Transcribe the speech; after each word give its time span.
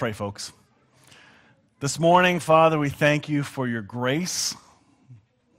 pray, 0.00 0.12
folks. 0.12 0.54
This 1.80 1.98
morning, 1.98 2.40
Father, 2.40 2.78
we 2.78 2.88
thank 2.88 3.28
you 3.28 3.42
for 3.42 3.68
your 3.68 3.82
grace. 3.82 4.54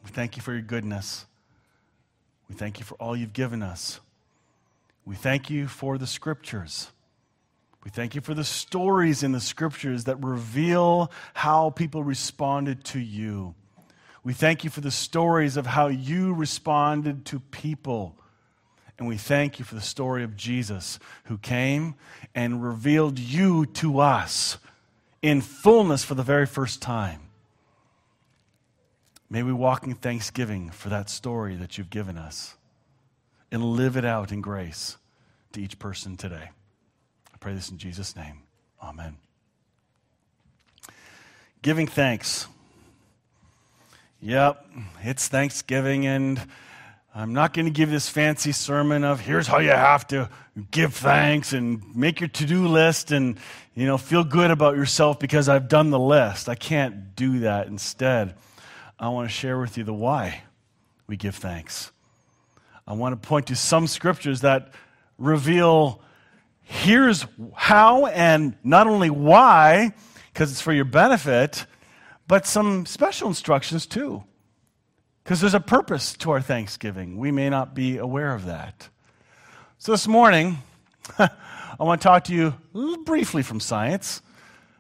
We 0.04 0.10
thank 0.10 0.36
you 0.36 0.42
for 0.42 0.52
your 0.52 0.64
goodness. 0.64 1.28
We 2.50 2.56
thank 2.56 2.80
you 2.80 2.84
for 2.84 2.96
all 2.96 3.16
you've 3.16 3.34
given 3.34 3.62
us. 3.62 4.00
We 5.06 5.16
thank 5.16 5.52
you 5.52 5.68
for 5.68 6.00
the 6.00 6.08
scriptures. 6.08 6.90
We 7.84 7.92
thank 7.92 8.16
you 8.16 8.22
for 8.22 8.34
the 8.34 8.44
stories 8.44 9.22
in 9.22 9.32
the 9.32 9.40
scriptures 9.40 10.06
that 10.06 10.16
reveal 10.24 11.12
how 11.36 11.70
people 11.70 12.04
responded 12.04 12.84
to 12.86 13.00
you. 13.00 13.54
We 14.24 14.34
thank 14.34 14.64
you 14.64 14.72
for 14.72 14.82
the 14.82 14.90
stories 14.90 15.56
of 15.56 15.68
how 15.68 15.86
you 15.86 16.34
responded 16.34 17.26
to 17.26 17.40
people. 17.40 18.18
And 19.02 19.08
we 19.08 19.18
thank 19.18 19.58
you 19.58 19.66
for 19.66 19.74
the 19.74 19.82
story 19.82 20.24
of 20.24 20.38
Jesus 20.38 21.00
who 21.24 21.40
came 21.40 21.96
and 22.36 22.64
revealed 22.64 23.18
you 23.18 23.66
to 23.66 24.00
us 24.00 24.60
in 25.24 25.42
fullness 25.42 26.04
for 26.04 26.14
the 26.14 26.22
very 26.22 26.46
first 26.46 26.84
time. 26.84 27.22
May 29.28 29.42
we 29.42 29.54
walk 29.54 29.88
in 29.88 29.96
thanksgiving 29.96 30.70
for 30.70 30.90
that 30.90 31.10
story 31.10 31.56
that 31.56 31.80
you've 31.80 31.90
given 31.90 32.16
us 32.16 32.54
and 33.52 33.64
live 33.64 33.98
it 33.98 34.06
out 34.06 34.32
in 34.32 34.40
grace 34.40 34.98
to 35.54 35.60
each 35.60 35.80
person 35.80 36.16
today. 36.16 36.52
I 37.34 37.38
pray 37.40 37.56
this 37.56 37.72
in 37.72 37.80
Jesus' 37.80 38.16
name. 38.16 38.44
Amen. 38.84 39.18
Giving 41.64 41.88
thanks. 41.88 42.46
Yep, 44.22 44.64
it's 45.02 45.28
Thanksgiving, 45.28 46.06
and 46.06 46.40
I'm 47.14 47.34
not 47.34 47.54
going 47.54 47.66
to 47.66 47.72
give 47.72 47.90
this 47.90 48.08
fancy 48.08 48.54
sermon 48.54 49.04
of 49.04 49.20
here's 49.20 49.46
how 49.46 49.60
you 49.60 49.72
have 49.72 50.08
to 50.08 50.30
give 50.72 50.94
thanks 50.94 51.52
and 51.52 51.94
make 51.94 52.22
your 52.22 52.30
to-do 52.30 52.70
list 52.70 53.12
and 53.12 53.38
you 53.76 53.86
know 53.86 53.98
feel 53.98 54.24
good 54.24 54.50
about 54.50 54.78
yourself 54.78 55.20
because 55.20 55.50
I've 55.50 55.68
done 55.68 55.90
the 55.90 56.00
list. 56.00 56.48
I 56.48 56.56
can't 56.56 57.14
do 57.18 57.40
that. 57.40 57.68
Instead, 57.68 58.36
I 58.98 59.10
want 59.10 59.30
to 59.30 59.34
share 59.34 59.60
with 59.60 59.78
you 59.78 59.84
the 59.84 59.94
why 59.94 60.44
we 61.08 61.18
give 61.18 61.36
thanks. 61.36 61.92
I 62.88 62.94
want 62.94 63.22
to 63.22 63.28
point 63.28 63.48
to 63.48 63.58
some 63.58 63.88
scriptures 63.88 64.42
that 64.42 64.72
reveal 65.18 66.02
here's 66.62 67.26
how 67.54 68.06
and 68.06 68.56
not 68.64 68.88
only 68.88 69.10
why 69.10 69.92
because 70.32 70.50
it's 70.50 70.62
for 70.62 70.72
your 70.72 70.86
benefit, 70.86 71.66
but 72.26 72.46
some 72.46 72.86
special 72.86 73.28
instructions 73.28 73.86
too. 73.86 74.24
Because 75.24 75.42
there's 75.42 75.54
a 75.54 75.60
purpose 75.60 76.14
to 76.18 76.32
our 76.32 76.42
Thanksgiving. 76.42 77.18
We 77.18 77.32
may 77.32 77.50
not 77.50 77.76
be 77.76 77.98
aware 77.98 78.34
of 78.34 78.46
that. 78.46 78.90
So 79.78 79.92
this 79.92 80.08
morning, 80.08 80.60
I 81.20 81.30
want 81.80 82.02
to 82.02 82.08
talk 82.08 82.26
to 82.26 82.34
you 82.34 82.54
briefly 83.06 83.44
from 83.44 83.60
science 83.60 84.22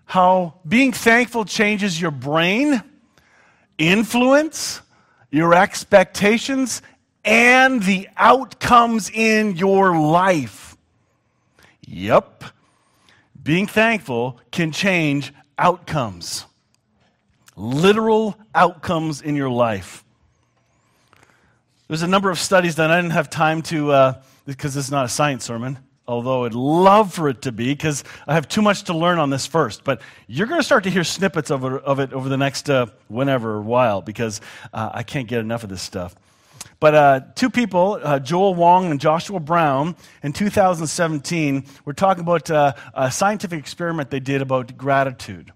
how 0.05 0.55
being 0.67 0.91
thankful 0.91 1.45
changes 1.45 2.01
your 2.01 2.11
brain, 2.11 2.83
influence, 3.77 4.81
your 5.29 5.53
expectations, 5.53 6.81
and 7.23 7.81
the 7.83 8.09
outcomes 8.17 9.09
in 9.09 9.55
your 9.55 9.97
life. 9.97 10.75
Yep. 11.87 12.43
Being 13.41 13.67
thankful 13.67 14.37
can 14.51 14.71
change 14.71 15.33
outcomes, 15.57 16.45
literal 17.55 18.37
outcomes 18.53 19.21
in 19.21 19.35
your 19.35 19.49
life. 19.49 20.03
There's 21.91 22.03
a 22.03 22.07
number 22.07 22.29
of 22.29 22.39
studies 22.39 22.75
that 22.75 22.89
I 22.89 23.01
didn't 23.01 23.11
have 23.11 23.29
time 23.29 23.61
to, 23.63 23.91
uh, 23.91 24.21
because 24.45 24.73
this 24.73 24.85
is 24.85 24.91
not 24.91 25.03
a 25.03 25.09
science 25.09 25.43
sermon, 25.43 25.77
although 26.07 26.45
I'd 26.45 26.53
love 26.53 27.13
for 27.13 27.27
it 27.27 27.41
to 27.41 27.51
be, 27.51 27.73
because 27.73 28.05
I 28.25 28.33
have 28.33 28.47
too 28.47 28.61
much 28.61 28.83
to 28.83 28.93
learn 28.93 29.19
on 29.19 29.29
this 29.29 29.45
first. 29.45 29.83
But 29.83 30.01
you're 30.25 30.47
going 30.47 30.61
to 30.61 30.65
start 30.65 30.85
to 30.85 30.89
hear 30.89 31.03
snippets 31.03 31.51
of 31.51 31.65
it, 31.65 31.83
of 31.83 31.99
it 31.99 32.13
over 32.13 32.29
the 32.29 32.37
next 32.37 32.69
uh, 32.69 32.85
whenever 33.09 33.61
while, 33.61 34.01
because 34.01 34.39
uh, 34.71 34.91
I 34.93 35.03
can't 35.03 35.27
get 35.27 35.41
enough 35.41 35.63
of 35.63 35.69
this 35.69 35.81
stuff. 35.81 36.15
But 36.79 36.95
uh, 36.95 37.21
two 37.35 37.49
people, 37.49 37.99
uh, 38.01 38.19
Joel 38.19 38.55
Wong 38.55 38.89
and 38.89 38.97
Joshua 38.97 39.41
Brown, 39.41 39.97
in 40.23 40.31
2017, 40.31 41.65
were 41.83 41.91
talking 41.91 42.23
about 42.23 42.49
uh, 42.49 42.71
a 42.93 43.11
scientific 43.11 43.59
experiment 43.59 44.11
they 44.11 44.21
did 44.21 44.41
about 44.41 44.77
gratitude. 44.77 45.51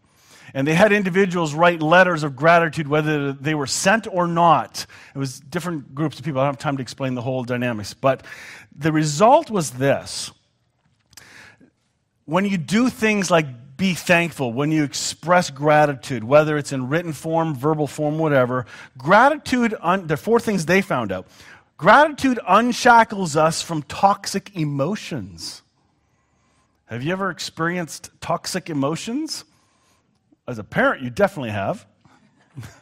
And 0.56 0.66
they 0.66 0.74
had 0.74 0.94
individuals 0.94 1.54
write 1.54 1.82
letters 1.82 2.24
of 2.24 2.38
gratitude, 2.38 2.88
whether 2.88 3.34
they 3.34 3.54
were 3.54 3.68
sent 3.68 4.08
or 4.10 4.26
not. 4.26 4.86
It 5.14 5.18
was 5.18 5.42
different 5.42 5.94
groups 5.94 6.18
of 6.18 6.24
people. 6.24 6.40
I 6.40 6.46
don't 6.46 6.54
have 6.54 6.60
time 6.60 6.78
to 6.78 6.82
explain 6.82 7.14
the 7.14 7.22
whole 7.22 7.44
dynamics. 7.44 7.94
But 7.94 8.26
the 8.74 8.94
result 8.94 9.52
was 9.52 9.72
this 9.72 10.32
when 12.24 12.46
you 12.46 12.58
do 12.58 12.90
things 12.90 13.30
like 13.30 13.46
be 13.76 13.94
thankful, 13.94 14.54
when 14.54 14.72
you 14.72 14.86
express 14.86 15.50
gratitude, 15.50 16.24
whether 16.24 16.58
it's 16.58 16.72
in 16.72 16.88
written 16.88 17.12
form, 17.12 17.54
verbal 17.54 17.86
form, 17.86 18.18
whatever, 18.18 18.66
gratitude, 18.98 19.76
un- 19.82 20.08
there 20.08 20.16
are 20.16 20.18
four 20.18 20.40
things 20.40 20.66
they 20.66 20.82
found 20.82 21.12
out. 21.12 21.28
Gratitude 21.78 22.40
unshackles 22.48 23.36
us 23.36 23.62
from 23.62 23.84
toxic 23.84 24.56
emotions. 24.56 25.64
Have 26.86 27.04
you 27.04 27.12
ever 27.12 27.30
experienced 27.30 28.10
toxic 28.22 28.70
emotions? 28.70 29.44
As 30.48 30.60
a 30.60 30.64
parent, 30.64 31.02
you 31.02 31.10
definitely 31.10 31.52
have. 31.52 31.86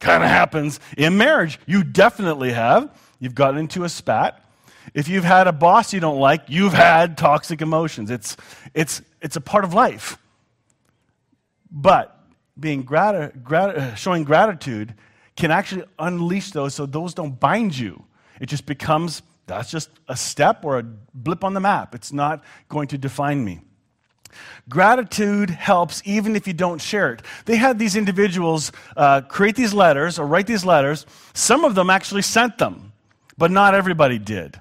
kind 0.00 0.22
of 0.22 0.28
happens. 0.28 0.80
In 0.96 1.16
marriage, 1.16 1.58
you 1.66 1.84
definitely 1.84 2.52
have. 2.52 2.90
You've 3.18 3.34
gotten 3.34 3.58
into 3.58 3.84
a 3.84 3.88
spat. 3.88 4.44
If 4.94 5.08
you've 5.08 5.24
had 5.24 5.46
a 5.46 5.52
boss 5.52 5.92
you 5.92 6.00
don't 6.00 6.18
like, 6.18 6.44
you've 6.48 6.72
had 6.72 7.18
toxic 7.18 7.60
emotions. 7.60 8.10
It's, 8.10 8.36
it's, 8.74 9.02
it's 9.20 9.36
a 9.36 9.40
part 9.40 9.64
of 9.64 9.74
life. 9.74 10.18
But 11.70 12.18
being 12.58 12.84
grati- 12.84 13.42
grat- 13.42 13.76
uh, 13.76 13.94
showing 13.94 14.24
gratitude 14.24 14.94
can 15.36 15.50
actually 15.50 15.84
unleash 15.98 16.50
those 16.52 16.74
so 16.74 16.86
those 16.86 17.14
don't 17.14 17.38
bind 17.38 17.76
you. 17.76 18.04
It 18.40 18.46
just 18.46 18.66
becomes 18.66 19.22
that's 19.46 19.70
just 19.70 19.88
a 20.08 20.16
step 20.16 20.64
or 20.64 20.78
a 20.78 20.82
blip 21.14 21.42
on 21.42 21.54
the 21.54 21.60
map. 21.60 21.94
It's 21.94 22.12
not 22.12 22.44
going 22.68 22.88
to 22.88 22.98
define 22.98 23.42
me. 23.44 23.60
Gratitude 24.68 25.50
helps 25.50 26.02
even 26.04 26.36
if 26.36 26.46
you 26.46 26.52
don't 26.52 26.80
share 26.80 27.12
it. 27.12 27.22
They 27.46 27.56
had 27.56 27.78
these 27.78 27.96
individuals 27.96 28.72
uh, 28.96 29.22
create 29.22 29.56
these 29.56 29.72
letters 29.72 30.18
or 30.18 30.26
write 30.26 30.46
these 30.46 30.64
letters. 30.64 31.06
Some 31.34 31.64
of 31.64 31.74
them 31.74 31.90
actually 31.90 32.22
sent 32.22 32.58
them, 32.58 32.92
but 33.36 33.50
not 33.50 33.74
everybody 33.74 34.18
did. 34.18 34.60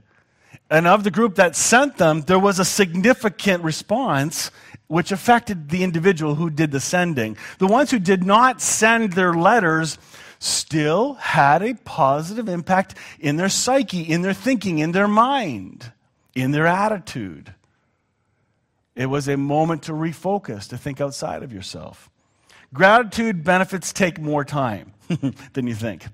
And 0.69 0.87
of 0.87 1.03
the 1.03 1.11
group 1.11 1.35
that 1.35 1.55
sent 1.55 1.97
them, 1.97 2.21
there 2.21 2.39
was 2.39 2.59
a 2.59 2.65
significant 2.65 3.63
response 3.63 4.51
which 4.87 5.11
affected 5.11 5.69
the 5.69 5.83
individual 5.83 6.35
who 6.35 6.49
did 6.49 6.71
the 6.71 6.79
sending. 6.79 7.37
The 7.59 7.67
ones 7.67 7.91
who 7.91 7.99
did 7.99 8.23
not 8.23 8.61
send 8.61 9.13
their 9.13 9.33
letters 9.33 9.97
still 10.39 11.15
had 11.15 11.61
a 11.61 11.73
positive 11.73 12.47
impact 12.47 12.95
in 13.19 13.35
their 13.37 13.49
psyche, 13.49 14.01
in 14.01 14.21
their 14.21 14.33
thinking, 14.33 14.79
in 14.79 14.91
their 14.91 15.07
mind, 15.07 15.91
in 16.35 16.51
their 16.51 16.67
attitude. 16.67 17.53
It 18.97 19.05
was 19.05 19.27
a 19.27 19.37
moment 19.37 19.83
to 19.83 19.91
refocus, 19.91 20.67
to 20.69 20.77
think 20.77 20.99
outside 20.99 21.43
of 21.43 21.53
yourself. 21.53 22.09
Gratitude 22.73 23.43
benefits 23.43 23.93
take 23.93 24.19
more 24.19 24.43
time 24.43 24.93
than 25.53 25.67
you 25.67 25.75
think. 25.75 26.07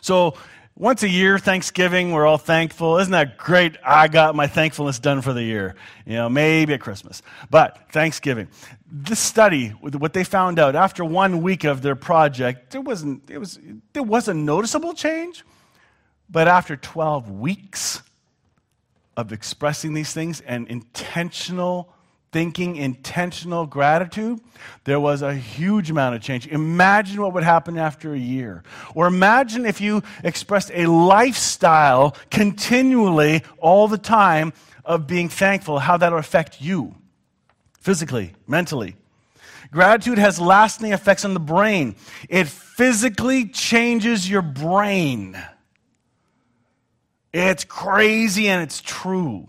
So, 0.00 0.34
once 0.74 1.02
a 1.02 1.08
year, 1.08 1.38
Thanksgiving, 1.38 2.12
we're 2.12 2.24
all 2.24 2.38
thankful. 2.38 2.96
Isn't 2.96 3.12
that 3.12 3.36
great? 3.36 3.76
I 3.84 4.08
got 4.08 4.34
my 4.34 4.46
thankfulness 4.46 4.98
done 4.98 5.20
for 5.20 5.34
the 5.34 5.42
year. 5.42 5.74
You 6.06 6.14
know, 6.14 6.30
maybe 6.30 6.72
at 6.72 6.80
Christmas. 6.80 7.20
But 7.50 7.92
Thanksgiving. 7.92 8.48
This 8.90 9.20
study, 9.20 9.68
what 9.68 10.14
they 10.14 10.24
found 10.24 10.58
out 10.58 10.74
after 10.74 11.04
one 11.04 11.42
week 11.42 11.64
of 11.64 11.82
their 11.82 11.96
project, 11.96 12.70
there 12.70 12.80
wasn't, 12.80 13.28
it 13.28 13.36
was, 13.36 13.60
there 13.92 14.02
was 14.02 14.26
a 14.26 14.32
noticeable 14.32 14.94
change. 14.94 15.44
But 16.30 16.48
after 16.48 16.76
12 16.76 17.30
weeks, 17.30 18.02
of 19.20 19.32
expressing 19.32 19.94
these 19.94 20.12
things 20.12 20.40
and 20.40 20.66
intentional 20.68 21.92
thinking, 22.32 22.76
intentional 22.76 23.66
gratitude, 23.66 24.40
there 24.84 25.00
was 25.00 25.20
a 25.22 25.34
huge 25.34 25.90
amount 25.90 26.14
of 26.14 26.22
change. 26.22 26.46
Imagine 26.46 27.20
what 27.20 27.32
would 27.32 27.42
happen 27.42 27.76
after 27.76 28.14
a 28.14 28.18
year. 28.18 28.62
Or 28.94 29.06
imagine 29.06 29.66
if 29.66 29.80
you 29.80 30.02
expressed 30.22 30.70
a 30.72 30.86
lifestyle 30.86 32.16
continually, 32.30 33.42
all 33.58 33.88
the 33.88 33.98
time, 33.98 34.52
of 34.84 35.06
being 35.06 35.28
thankful, 35.28 35.78
how 35.78 35.96
that 35.96 36.12
would 36.12 36.18
affect 36.18 36.60
you 36.60 36.94
physically, 37.80 38.32
mentally. 38.46 38.96
Gratitude 39.70 40.18
has 40.18 40.40
lasting 40.40 40.92
effects 40.92 41.24
on 41.24 41.34
the 41.34 41.40
brain. 41.40 41.94
It 42.28 42.48
physically 42.48 43.46
changes 43.46 44.28
your 44.28 44.42
brain. 44.42 45.40
It's 47.32 47.64
crazy 47.64 48.48
and 48.48 48.62
it's 48.62 48.80
true. 48.80 49.48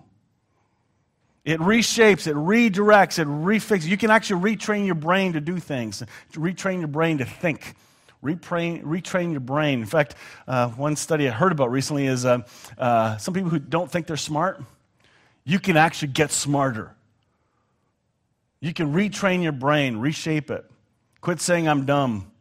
It 1.44 1.60
reshapes, 1.60 2.28
it 2.28 2.36
redirects, 2.36 3.18
it 3.18 3.28
refixes. 3.28 3.88
You 3.88 3.98
can 3.98 4.12
actually 4.12 4.56
retrain 4.56 4.86
your 4.86 4.96
brain 4.96 5.34
to 5.34 5.42
do 5.42 5.60
things, 5.60 6.04
retrain 6.34 6.80
your 6.80 6.88
brain 6.88 7.18
to 7.18 7.26
think, 7.26 7.76
retrain, 8.24 8.84
retrain 8.84 9.32
your 9.32 9.40
brain. 9.40 9.80
In 9.80 9.88
fact, 9.88 10.16
uh, 10.48 10.70
one 10.70 10.96
study 10.96 11.28
I 11.28 11.32
heard 11.32 11.52
about 11.52 11.72
recently 11.72 12.06
is 12.06 12.26
uh, 12.26 12.40
uh, 12.78 13.18
some 13.18 13.34
people 13.34 13.50
who 13.50 13.58
don't 13.58 13.90
think 13.92 14.06
they're 14.06 14.18
smart, 14.18 14.62
you 15.44 15.60
can 15.60 15.78
actually 15.78 16.10
get 16.10 16.32
smarter. 16.32 16.96
You 18.60 18.74
can 18.76 18.94
retrain 18.94 19.42
your 19.42 19.52
brain, 19.52 19.98
reshape 19.98 20.52
it. 20.52 20.70
Quit 21.22 21.42
saying 21.42 21.68
I'm 21.68 21.86
dumb. 21.86 22.32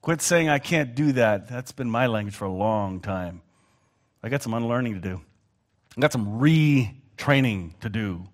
Quit 0.00 0.22
saying 0.22 0.48
I 0.48 0.58
can't 0.58 0.94
do 0.94 1.12
that. 1.12 1.48
That's 1.48 1.72
been 1.72 1.90
my 1.90 2.06
language 2.06 2.34
for 2.34 2.46
a 2.46 2.52
long 2.52 3.00
time. 3.00 3.42
I 4.22 4.28
got 4.28 4.42
some 4.42 4.54
unlearning 4.54 4.94
to 4.94 5.00
do. 5.00 5.20
I 5.96 6.00
got 6.00 6.12
some 6.12 6.38
retraining 6.38 7.78
to 7.80 7.88
do. 7.88 8.28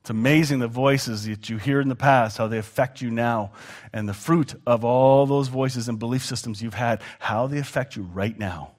It's 0.00 0.10
amazing 0.10 0.60
the 0.60 0.68
voices 0.68 1.26
that 1.26 1.50
you 1.50 1.58
hear 1.58 1.80
in 1.80 1.88
the 1.88 1.96
past, 1.96 2.38
how 2.38 2.46
they 2.46 2.58
affect 2.58 3.02
you 3.02 3.10
now, 3.10 3.50
and 3.92 4.08
the 4.08 4.14
fruit 4.14 4.54
of 4.66 4.84
all 4.84 5.26
those 5.26 5.48
voices 5.48 5.88
and 5.88 5.98
belief 5.98 6.24
systems 6.24 6.62
you've 6.62 6.74
had, 6.74 7.02
how 7.18 7.48
they 7.48 7.58
affect 7.58 7.96
you 7.96 8.04
right 8.04 8.38
now, 8.38 8.70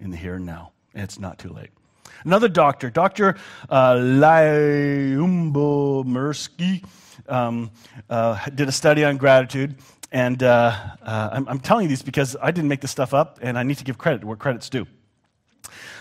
in 0.00 0.10
the 0.10 0.16
here 0.16 0.36
and 0.36 0.46
now. 0.46 0.72
And 0.94 1.04
it's 1.04 1.18
not 1.18 1.38
too 1.38 1.50
late. 1.50 1.68
Another 2.24 2.48
doctor, 2.48 2.88
Dr. 2.90 3.36
Uh, 3.68 3.94
Lyubomirsky, 3.94 6.82
um, 7.28 7.70
uh, 8.08 8.48
did 8.50 8.68
a 8.68 8.72
study 8.72 9.04
on 9.04 9.18
gratitude. 9.18 9.76
And 10.10 10.42
uh, 10.42 10.74
uh, 11.02 11.28
I'm, 11.32 11.46
I'm, 11.48 11.60
telling 11.60 11.84
you 11.84 11.88
these 11.88 12.02
because 12.02 12.36
I 12.40 12.50
didn't 12.50 12.68
make 12.68 12.80
this 12.80 12.90
stuff 12.90 13.12
up, 13.12 13.38
and 13.42 13.58
I 13.58 13.62
need 13.62 13.76
to 13.78 13.84
give 13.84 13.98
credit 13.98 14.24
where 14.24 14.36
credit's 14.36 14.70
due. 14.70 14.86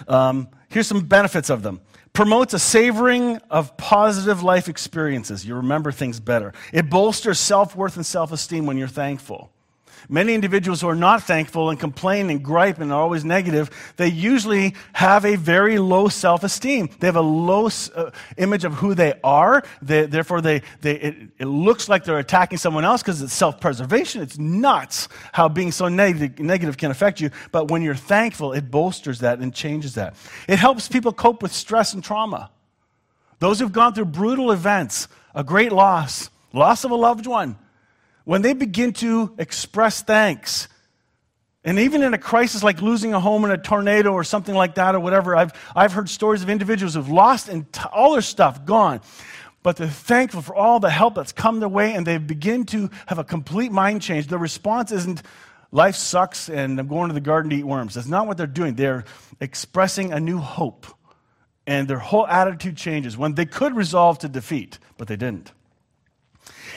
Um, 0.07 0.49
here's 0.69 0.87
some 0.87 1.01
benefits 1.01 1.49
of 1.49 1.63
them 1.63 1.81
promotes 2.13 2.53
a 2.53 2.59
savoring 2.59 3.37
of 3.49 3.77
positive 3.77 4.41
life 4.41 4.67
experiences. 4.69 5.45
You 5.45 5.55
remember 5.55 5.91
things 5.91 6.19
better. 6.19 6.53
It 6.73 6.89
bolsters 6.89 7.39
self 7.39 7.75
worth 7.75 7.97
and 7.97 8.05
self 8.05 8.31
esteem 8.31 8.65
when 8.65 8.77
you're 8.77 8.87
thankful. 8.87 9.51
Many 10.09 10.33
individuals 10.33 10.81
who 10.81 10.87
are 10.87 10.95
not 10.95 11.23
thankful 11.23 11.69
and 11.69 11.79
complain 11.79 12.29
and 12.29 12.43
gripe 12.43 12.79
and 12.79 12.91
are 12.91 13.01
always 13.01 13.25
negative, 13.25 13.69
they 13.97 14.07
usually 14.07 14.75
have 14.93 15.25
a 15.25 15.35
very 15.35 15.79
low 15.79 16.07
self 16.07 16.43
esteem. 16.43 16.89
They 16.99 17.07
have 17.07 17.15
a 17.15 17.21
low 17.21 17.69
uh, 17.95 18.11
image 18.37 18.65
of 18.65 18.73
who 18.73 18.93
they 18.93 19.13
are. 19.23 19.63
They, 19.81 20.05
therefore, 20.05 20.41
they, 20.41 20.61
they, 20.81 20.95
it, 20.95 21.15
it, 21.39 21.45
looks 21.45 21.89
like 21.89 22.03
they're 22.03 22.19
attacking 22.19 22.57
someone 22.57 22.85
else 22.85 23.01
because 23.01 23.21
it's 23.21 23.33
self 23.33 23.59
preservation. 23.59 24.21
It's 24.21 24.37
nuts 24.37 25.07
how 25.31 25.49
being 25.49 25.71
so 25.71 25.87
neg- 25.87 26.39
negative 26.39 26.77
can 26.77 26.91
affect 26.91 27.19
you. 27.19 27.31
But 27.51 27.69
when 27.71 27.81
you're 27.81 27.95
thankful, 27.95 28.53
it 28.53 28.69
bolsters 28.69 29.19
that 29.19 29.39
and 29.39 29.53
changes 29.53 29.95
that. 29.95 30.15
It 30.47 30.59
helps 30.59 30.87
people 30.87 31.13
cope 31.13 31.41
with 31.41 31.53
stress 31.53 31.93
and 31.93 32.03
trauma. 32.03 32.51
Those 33.39 33.59
who've 33.59 33.71
gone 33.71 33.93
through 33.93 34.05
brutal 34.05 34.51
events, 34.51 35.07
a 35.33 35.43
great 35.43 35.71
loss, 35.71 36.29
loss 36.53 36.83
of 36.83 36.91
a 36.91 36.95
loved 36.95 37.27
one, 37.27 37.57
when 38.25 38.41
they 38.41 38.53
begin 38.53 38.91
to 38.93 39.33
express 39.37 40.01
thanks, 40.01 40.67
and 41.63 41.79
even 41.79 42.03
in 42.03 42.13
a 42.13 42.17
crisis 42.17 42.61
like 42.61 42.81
losing 42.81 43.13
a 43.13 43.19
home 43.19 43.43
in 43.45 43.51
a 43.51 43.57
tornado 43.57 44.11
or 44.11 44.23
something 44.23 44.53
like 44.53 44.75
that 44.75 44.93
or 44.93 44.99
whatever, 44.99 45.35
I've, 45.35 45.51
I've 45.75 45.93
heard 45.93 46.09
stories 46.09 46.43
of 46.43 46.49
individuals 46.49 46.93
who've 46.93 47.09
lost 47.09 47.49
and 47.49 47.65
all 47.91 48.13
their 48.13 48.21
stuff 48.21 48.65
gone. 48.65 49.01
But 49.63 49.77
they're 49.77 49.87
thankful 49.87 50.43
for 50.43 50.55
all 50.55 50.79
the 50.79 50.91
help 50.91 51.15
that's 51.15 51.31
come 51.31 51.59
their 51.59 51.69
way 51.69 51.95
and 51.95 52.05
they 52.05 52.19
begin 52.19 52.65
to 52.67 52.91
have 53.07 53.17
a 53.17 53.23
complete 53.23 53.71
mind 53.71 54.03
change. 54.03 54.27
The 54.27 54.37
response 54.37 54.91
isn't, 54.91 55.23
life 55.71 55.95
sucks 55.95 56.49
and 56.49 56.79
I'm 56.79 56.87
going 56.87 57.07
to 57.07 57.15
the 57.15 57.19
garden 57.19 57.49
to 57.49 57.55
eat 57.55 57.63
worms. 57.63 57.95
That's 57.95 58.07
not 58.07 58.27
what 58.27 58.37
they're 58.37 58.45
doing. 58.45 58.75
They're 58.75 59.05
expressing 59.39 60.13
a 60.13 60.19
new 60.19 60.37
hope. 60.37 60.85
And 61.65 61.87
their 61.87 61.97
whole 61.97 62.27
attitude 62.27 62.77
changes 62.77 63.17
when 63.17 63.33
they 63.33 63.47
could 63.47 63.75
resolve 63.75 64.19
to 64.19 64.29
defeat, 64.29 64.77
but 64.97 65.07
they 65.07 65.15
didn't. 65.15 65.51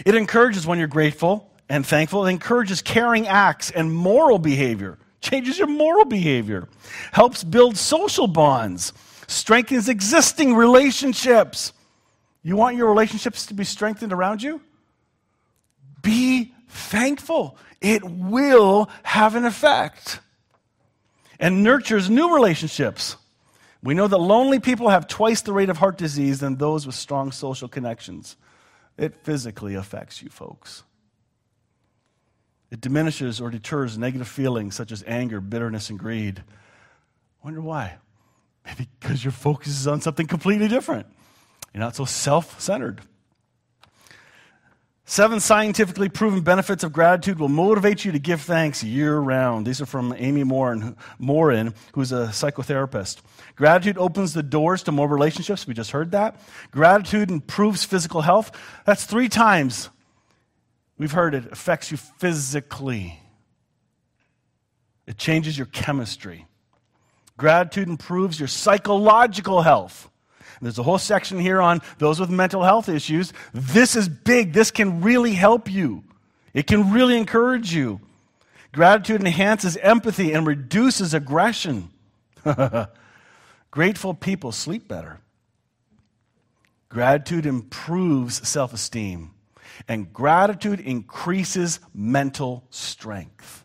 It 0.05 0.15
encourages 0.15 0.67
when 0.67 0.79
you're 0.79 0.89
grateful 0.89 1.51
and 1.69 1.87
thankful. 1.87 2.27
It 2.27 2.31
encourages 2.31 2.83
caring 2.83 3.27
acts 3.27 3.71
and 3.71 3.93
moral 3.93 4.39
behavior, 4.39 4.99
changes 5.21 5.59
your 5.59 5.69
moral 5.69 6.05
behavior, 6.05 6.69
helps 7.13 7.45
build 7.45 7.77
social 7.77 8.27
bonds, 8.27 8.93
strengthens 9.27 9.89
existing 9.89 10.55
relationships. 10.55 11.73
You 12.43 12.57
want 12.57 12.77
your 12.77 12.89
relationships 12.89 13.47
to 13.47 13.55
be 13.55 13.65
strengthened 13.65 14.13
around 14.13 14.43
you? 14.43 14.61
Be 16.03 16.55
thankful. 16.69 17.59
It 17.81 18.03
will 18.05 18.89
have 19.03 19.35
an 19.35 19.45
effect. 19.45 20.21
And 21.41 21.63
nurtures 21.63 22.11
new 22.11 22.35
relationships. 22.35 23.17
We 23.83 23.95
know 23.95 24.09
that 24.09 24.19
lonely 24.19 24.59
people 24.59 24.89
have 24.89 25.07
twice 25.07 25.43
the 25.43 25.53
rate 25.53 25.71
of 25.71 25.77
heart 25.77 25.99
disease 25.99 26.41
than 26.41 26.57
those 26.57 26.85
with 26.85 26.97
strong 26.97 27.31
social 27.31 27.69
connections. 27.69 28.37
It 28.99 29.15
physically 29.25 29.77
affects 29.77 30.23
you, 30.23 30.29
folks. 30.29 30.83
It 32.71 32.81
diminishes 32.81 33.41
or 33.41 33.49
deters 33.49 33.97
negative 33.97 34.29
feelings 34.29 34.75
such 34.75 34.93
as 34.93 35.03
anger, 35.07 35.41
bitterness, 35.41 35.89
and 35.89 35.99
greed. 35.99 36.43
Wonder 37.43 37.63
why? 37.63 37.97
Maybe 38.67 38.89
because 39.01 39.25
your 39.25 39.33
focus 39.33 39.69
is 39.69 39.87
on 39.87 40.01
something 40.01 40.27
completely 40.27 40.69
different. 40.69 41.07
You're 41.73 41.81
not 41.81 41.97
so 41.97 42.05
self 42.05 42.61
centered. 42.61 43.01
Seven 45.11 45.41
scientifically 45.41 46.11
proven 46.11 46.43
benefits 46.43 46.85
of 46.85 46.93
gratitude 46.93 47.39
will 47.39 47.49
motivate 47.49 48.05
you 48.05 48.13
to 48.13 48.19
give 48.19 48.43
thanks 48.43 48.85
year 48.85 49.17
round. 49.17 49.67
These 49.67 49.81
are 49.81 49.87
from 49.87 50.15
Amy 50.19 50.45
Morin, 50.45 50.97
Morin, 51.19 51.73
who's 51.95 52.13
a 52.13 52.27
psychotherapist. 52.27 53.23
Gratitude 53.57 53.97
opens 53.97 54.35
the 54.35 54.43
doors 54.43 54.83
to 54.83 54.93
more 54.93 55.09
relationships. 55.09 55.67
We 55.67 55.73
just 55.73 55.93
heard 55.93 56.11
that. 56.11 56.39
Gratitude 56.73 57.31
improves 57.31 57.85
physical 57.85 58.21
health. 58.21 58.53
That's 58.85 59.07
three 59.07 59.31
times 59.31 59.89
we've 60.99 61.13
heard 61.13 61.35
it 61.35 61.51
affects 61.51 61.91
you 61.91 61.97
physically, 61.97 63.19
it 65.07 65.17
changes 65.17 65.57
your 65.57 65.69
chemistry. 65.69 66.45
Gratitude 67.39 67.89
improves 67.89 68.39
your 68.39 68.49
psychological 68.49 69.63
health. 69.63 70.11
There's 70.61 70.79
a 70.79 70.83
whole 70.83 70.99
section 70.99 71.39
here 71.39 71.61
on 71.61 71.81
those 71.99 72.19
with 72.19 72.31
mental 72.31 72.63
health 72.65 72.89
issues. 72.89 73.33
This 73.53 73.95
is 73.95 74.09
big. 74.09 74.53
This 74.53 74.71
can 74.71 75.01
really 75.03 75.33
help 75.33 75.71
you, 75.71 76.05
it 76.55 76.67
can 76.67 76.93
really 76.93 77.17
encourage 77.17 77.73
you. 77.73 78.01
Gratitude 78.73 79.23
enhances 79.23 79.77
empathy 79.79 80.33
and 80.33 80.47
reduces 80.47 81.15
aggression. 81.15 81.89
Grateful 83.71 84.15
people 84.15 84.53
sleep 84.53 84.87
better. 84.87 85.21
Gratitude 86.89 87.47
improves 87.47 88.47
self 88.47 88.73
esteem. 88.73 89.33
And 89.87 90.13
gratitude 90.13 90.81
increases 90.81 91.79
mental 91.95 92.65
strength. 92.71 93.65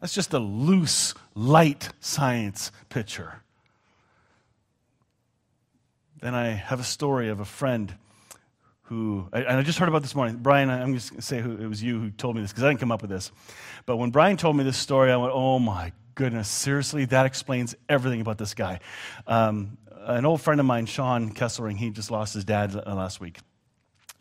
That's 0.00 0.14
just 0.14 0.32
a 0.32 0.38
loose, 0.38 1.14
light 1.34 1.90
science 2.00 2.72
picture. 2.88 3.43
Then 6.24 6.34
I 6.34 6.52
have 6.52 6.80
a 6.80 6.84
story 6.84 7.28
of 7.28 7.40
a 7.40 7.44
friend 7.44 7.94
who, 8.84 9.28
and 9.30 9.46
I 9.46 9.62
just 9.62 9.78
heard 9.78 9.90
about 9.90 10.00
this 10.00 10.14
morning. 10.14 10.36
Brian, 10.36 10.70
I'm 10.70 10.94
just 10.94 11.10
going 11.10 11.20
to 11.20 11.26
say 11.26 11.42
who, 11.42 11.58
it 11.58 11.66
was 11.66 11.82
you 11.82 12.00
who 12.00 12.10
told 12.12 12.34
me 12.34 12.40
this 12.40 12.50
because 12.50 12.64
I 12.64 12.68
didn't 12.68 12.80
come 12.80 12.90
up 12.90 13.02
with 13.02 13.10
this. 13.10 13.30
But 13.84 13.98
when 13.98 14.08
Brian 14.08 14.38
told 14.38 14.56
me 14.56 14.64
this 14.64 14.78
story, 14.78 15.12
I 15.12 15.18
went, 15.18 15.34
oh 15.34 15.58
my 15.58 15.92
goodness, 16.14 16.48
seriously, 16.48 17.04
that 17.04 17.26
explains 17.26 17.74
everything 17.90 18.22
about 18.22 18.38
this 18.38 18.54
guy. 18.54 18.80
Um, 19.26 19.76
an 20.06 20.24
old 20.24 20.40
friend 20.40 20.60
of 20.60 20.64
mine, 20.64 20.86
Sean 20.86 21.34
Kesselring, 21.34 21.76
he 21.76 21.90
just 21.90 22.10
lost 22.10 22.32
his 22.32 22.46
dad 22.46 22.72
last 22.72 23.20
week. 23.20 23.36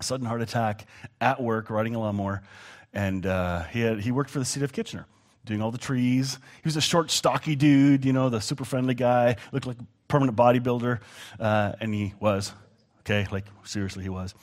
Sudden 0.01 0.25
heart 0.25 0.41
attack 0.41 0.85
at 1.21 1.41
work, 1.41 1.69
riding 1.69 1.95
a 1.95 2.01
lawnmower. 2.01 2.43
And 2.91 3.25
uh, 3.25 3.63
he, 3.63 3.79
had, 3.79 4.01
he 4.01 4.11
worked 4.11 4.29
for 4.29 4.39
the 4.39 4.45
city 4.45 4.65
of 4.65 4.73
Kitchener 4.73 5.05
doing 5.45 5.61
all 5.61 5.71
the 5.71 5.77
trees. 5.77 6.37
He 6.61 6.67
was 6.67 6.77
a 6.77 6.81
short, 6.81 7.11
stocky 7.11 7.55
dude, 7.55 8.05
you 8.05 8.13
know, 8.13 8.29
the 8.29 8.39
super 8.39 8.65
friendly 8.65 8.93
guy, 8.93 9.35
looked 9.51 9.67
like 9.67 9.79
a 9.79 9.85
permanent 10.07 10.37
bodybuilder, 10.37 10.99
uh, 11.39 11.73
and 11.79 11.93
he 11.93 12.13
was. 12.19 12.53
Okay, 13.01 13.27
like 13.31 13.45
seriously, 13.63 14.03
he 14.03 14.09
was. 14.09 14.33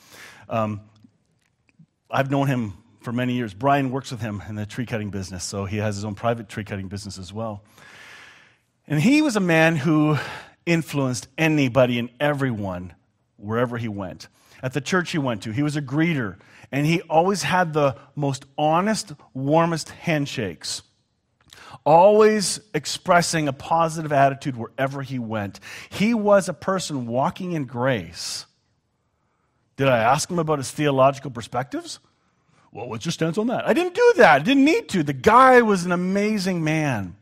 Um, 0.47 0.81
I've 2.11 2.29
known 2.29 2.47
him 2.47 2.73
for 3.01 3.11
many 3.11 3.33
years. 3.33 3.53
Brian 3.53 3.89
works 3.89 4.11
with 4.11 4.21
him 4.21 4.43
in 4.47 4.55
the 4.55 4.65
tree 4.65 4.85
cutting 4.85 5.09
business, 5.09 5.43
so 5.43 5.65
he 5.65 5.77
has 5.77 5.95
his 5.95 6.05
own 6.05 6.13
private 6.13 6.47
tree 6.47 6.63
cutting 6.63 6.87
business 6.87 7.17
as 7.17 7.33
well. 7.33 7.63
And 8.87 8.99
he 9.01 9.21
was 9.21 9.35
a 9.35 9.39
man 9.39 9.77
who 9.77 10.17
influenced 10.65 11.27
anybody 11.37 11.97
and 11.97 12.09
everyone 12.19 12.93
wherever 13.37 13.77
he 13.77 13.87
went. 13.87 14.27
At 14.61 14.73
the 14.73 14.81
church 14.81 15.11
he 15.11 15.17
went 15.17 15.41
to, 15.43 15.51
he 15.51 15.63
was 15.63 15.75
a 15.75 15.81
greeter, 15.81 16.37
and 16.71 16.85
he 16.85 17.01
always 17.03 17.41
had 17.41 17.73
the 17.73 17.95
most 18.15 18.45
honest, 18.59 19.13
warmest 19.33 19.89
handshakes 19.89 20.83
always 21.85 22.59
expressing 22.73 23.47
a 23.47 23.53
positive 23.53 24.11
attitude 24.11 24.55
wherever 24.55 25.01
he 25.01 25.19
went. 25.19 25.59
He 25.89 26.13
was 26.13 26.49
a 26.49 26.53
person 26.53 27.07
walking 27.07 27.53
in 27.53 27.65
grace. 27.65 28.45
Did 29.77 29.87
I 29.87 29.99
ask 29.99 30.29
him 30.29 30.39
about 30.39 30.59
his 30.59 30.71
theological 30.71 31.31
perspectives? 31.31 31.99
Well, 32.71 32.87
what's 32.87 33.05
your 33.05 33.11
stance 33.11 33.37
on 33.37 33.47
that? 33.47 33.67
I 33.67 33.73
didn't 33.73 33.95
do 33.95 34.13
that. 34.17 34.41
I 34.41 34.43
didn't 34.43 34.63
need 34.63 34.89
to. 34.89 35.03
The 35.03 35.13
guy 35.13 35.61
was 35.61 35.85
an 35.85 35.91
amazing 35.91 36.63
man. 36.63 37.15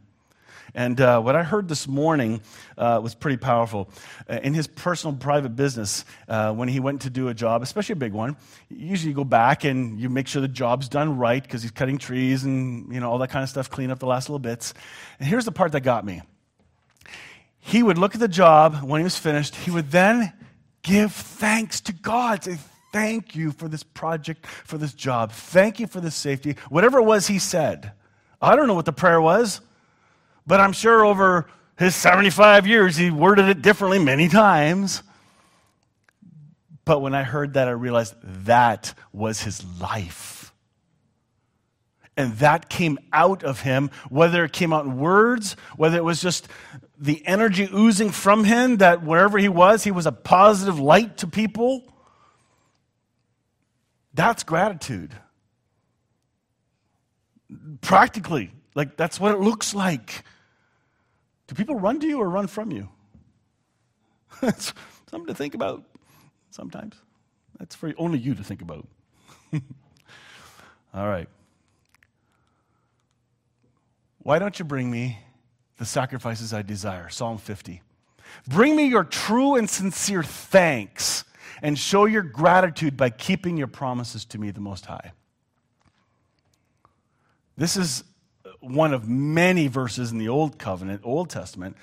And 0.74 1.00
uh, 1.00 1.22
what 1.22 1.36
I 1.36 1.44
heard 1.44 1.68
this 1.68 1.88
morning 1.88 2.42
uh, 2.78 3.00
was 3.02 3.16
pretty 3.16 3.38
powerful. 3.38 3.90
Uh, 4.30 4.40
in 4.44 4.54
his 4.54 4.68
personal 4.68 5.16
private 5.16 5.56
business, 5.56 6.06
uh, 6.28 6.54
when 6.54 6.68
he 6.68 6.80
went 6.80 7.02
to 7.02 7.10
do 7.10 7.28
a 7.28 7.34
job, 7.34 7.62
especially 7.62 7.94
a 7.94 7.98
big 7.98 8.14
one, 8.14 8.38
usually 8.70 9.10
you 9.10 9.16
go 9.16 9.24
back 9.24 9.64
and 9.64 10.00
you 10.00 10.10
make 10.10 10.28
sure 10.28 10.42
the 10.42 10.48
job's 10.48 10.90
done 10.90 11.18
right 11.18 11.42
because 11.42 11.62
he's 11.62 11.72
cutting 11.72 11.98
trees 11.98 12.44
and 12.44 12.94
you 12.94 13.00
know 13.00 13.10
all 13.10 13.18
that 13.20 13.30
kind 13.30 13.44
of 13.44 13.50
stuff, 13.50 13.70
clean 13.70 13.92
up 13.92 14.00
the 14.00 14.08
last 14.08 14.30
little 14.30 14.40
bits. 14.40 14.74
And 15.20 15.28
here's 15.28 15.46
the 15.46 15.52
part 15.52 15.72
that 15.74 15.82
got 15.82 16.06
me. 16.06 16.22
He 17.60 17.84
would 17.84 17.98
look 17.98 18.14
at 18.14 18.20
the 18.20 18.28
job 18.28 18.84
when 18.84 19.00
he 19.00 19.04
was 19.04 19.18
finished. 19.18 19.56
He 19.56 19.72
would 19.72 19.92
then 19.92 20.34
give 20.82 21.12
thanks 21.12 21.82
to 21.82 21.94
God. 21.94 22.44
Say, 22.44 22.58
Thank 22.92 23.36
you 23.36 23.52
for 23.52 23.68
this 23.68 23.84
project, 23.84 24.48
for 24.48 24.78
this 24.78 24.94
job. 24.94 25.32
Thank 25.32 25.80
you 25.80 25.86
for 25.86 26.02
this 26.02 26.16
safety. 26.16 26.56
Whatever 26.70 27.00
it 27.00 27.04
was 27.04 27.28
he 27.28 27.38
said. 27.38 27.92
I 28.42 28.56
don't 28.56 28.68
know 28.68 28.74
what 28.74 28.86
the 28.86 28.94
prayer 28.94 29.22
was, 29.22 29.62
but 30.50 30.60
I'm 30.60 30.74
sure 30.74 31.06
over 31.06 31.46
his 31.78 31.96
75 31.96 32.66
years 32.66 32.98
he 32.98 33.12
worded 33.12 33.48
it 33.50 33.62
differently 33.62 34.00
many 34.00 34.28
times. 34.28 35.04
But 36.86 37.02
when 37.02 37.14
I 37.14 37.22
heard 37.22 37.54
that, 37.54 37.68
I 37.68 37.72
realized 37.72 38.16
that 38.24 38.96
was 39.14 39.44
his 39.44 39.64
life. 39.80 40.52
And 42.18 42.34
that 42.40 42.68
came 42.68 42.98
out 43.14 43.44
of 43.44 43.62
him, 43.62 43.92
whether 44.10 44.44
it 44.44 44.52
came 44.52 44.74
out 44.74 44.86
in 44.86 44.98
words, 44.98 45.56
whether 45.78 45.98
it 45.98 46.04
was 46.04 46.20
just 46.20 46.48
the 46.98 47.24
energy 47.28 47.70
oozing 47.72 48.10
from 48.10 48.44
him 48.44 48.78
that 48.78 49.04
wherever 49.04 49.38
he 49.38 49.50
was, 49.50 49.84
he 49.84 49.92
was 49.92 50.08
a 50.08 50.12
positive 50.12 50.80
light 50.80 51.18
to 51.18 51.28
people. 51.28 51.84
That's 54.16 54.42
gratitude. 54.42 55.14
Practically, 57.82 58.52
like 58.74 58.98
that's 58.98 59.20
what 59.20 59.32
it 59.32 59.40
looks 59.40 59.76
like. 59.76 60.24
Do 61.50 61.56
people 61.56 61.80
run 61.80 62.00
to 62.02 62.08
you 62.08 62.20
or 62.20 62.30
run 62.30 62.46
from 62.46 62.72
you? 62.72 62.90
That's 64.42 64.72
something 65.10 65.26
to 65.26 65.34
think 65.34 65.56
about 65.56 65.84
sometimes. 66.52 66.96
That's 67.58 67.74
for 67.74 67.92
only 67.98 68.20
you 68.20 68.36
to 68.36 68.44
think 68.44 68.62
about. 68.62 68.88
All 70.94 71.08
right. 71.08 71.28
Why 74.20 74.38
don't 74.38 74.60
you 74.60 74.64
bring 74.64 74.92
me 74.92 75.18
the 75.80 75.86
sacrifices 75.86 76.54
I 76.54 76.62
desire? 76.62 77.10
Psalm 77.10 77.40
50. 77.40 77.82
Bring 78.48 78.76
me 78.76 78.86
your 78.86 79.04
true 79.04 79.56
and 79.56 79.68
sincere 79.68 80.22
thanks 80.22 81.24
and 81.64 81.80
show 81.80 82.06
your 82.06 82.22
gratitude 82.22 82.96
by 82.96 83.10
keeping 83.10 83.58
your 83.58 83.66
promises 83.66 84.24
to 84.26 84.38
me, 84.38 84.52
the 84.52 84.60
Most 84.60 84.86
High. 84.86 85.14
This 87.58 87.76
is 87.76 88.04
one 88.60 88.94
of 88.94 89.08
many 89.08 89.68
verses 89.68 90.12
in 90.12 90.18
the 90.18 90.30
Old 90.30 90.58
Covenant, 90.58 91.02
Old 91.04 91.30
Testament, 91.30 91.76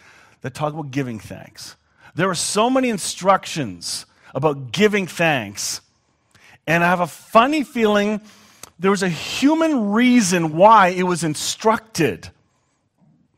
that 0.43 0.55
talk 0.55 0.73
about 0.73 0.91
giving 0.91 1.19
thanks. 1.19 1.77
There 2.15 2.29
are 2.29 2.35
so 2.35 2.71
many 2.71 2.89
instructions 2.89 4.07
about 4.35 4.73
giving 4.73 5.07
thanks. 5.07 5.81
And 6.67 6.85
I 6.85 6.89
have 6.89 7.01
a 7.01 7.07
funny 7.07 7.65
feeling 7.65 8.21
there 8.79 8.91
was 8.91 9.03
a 9.03 9.09
human 9.09 9.93
reason 9.93 10.57
why 10.57 10.89
it 10.89 11.05
was 11.05 11.25
instructed. 11.25 12.31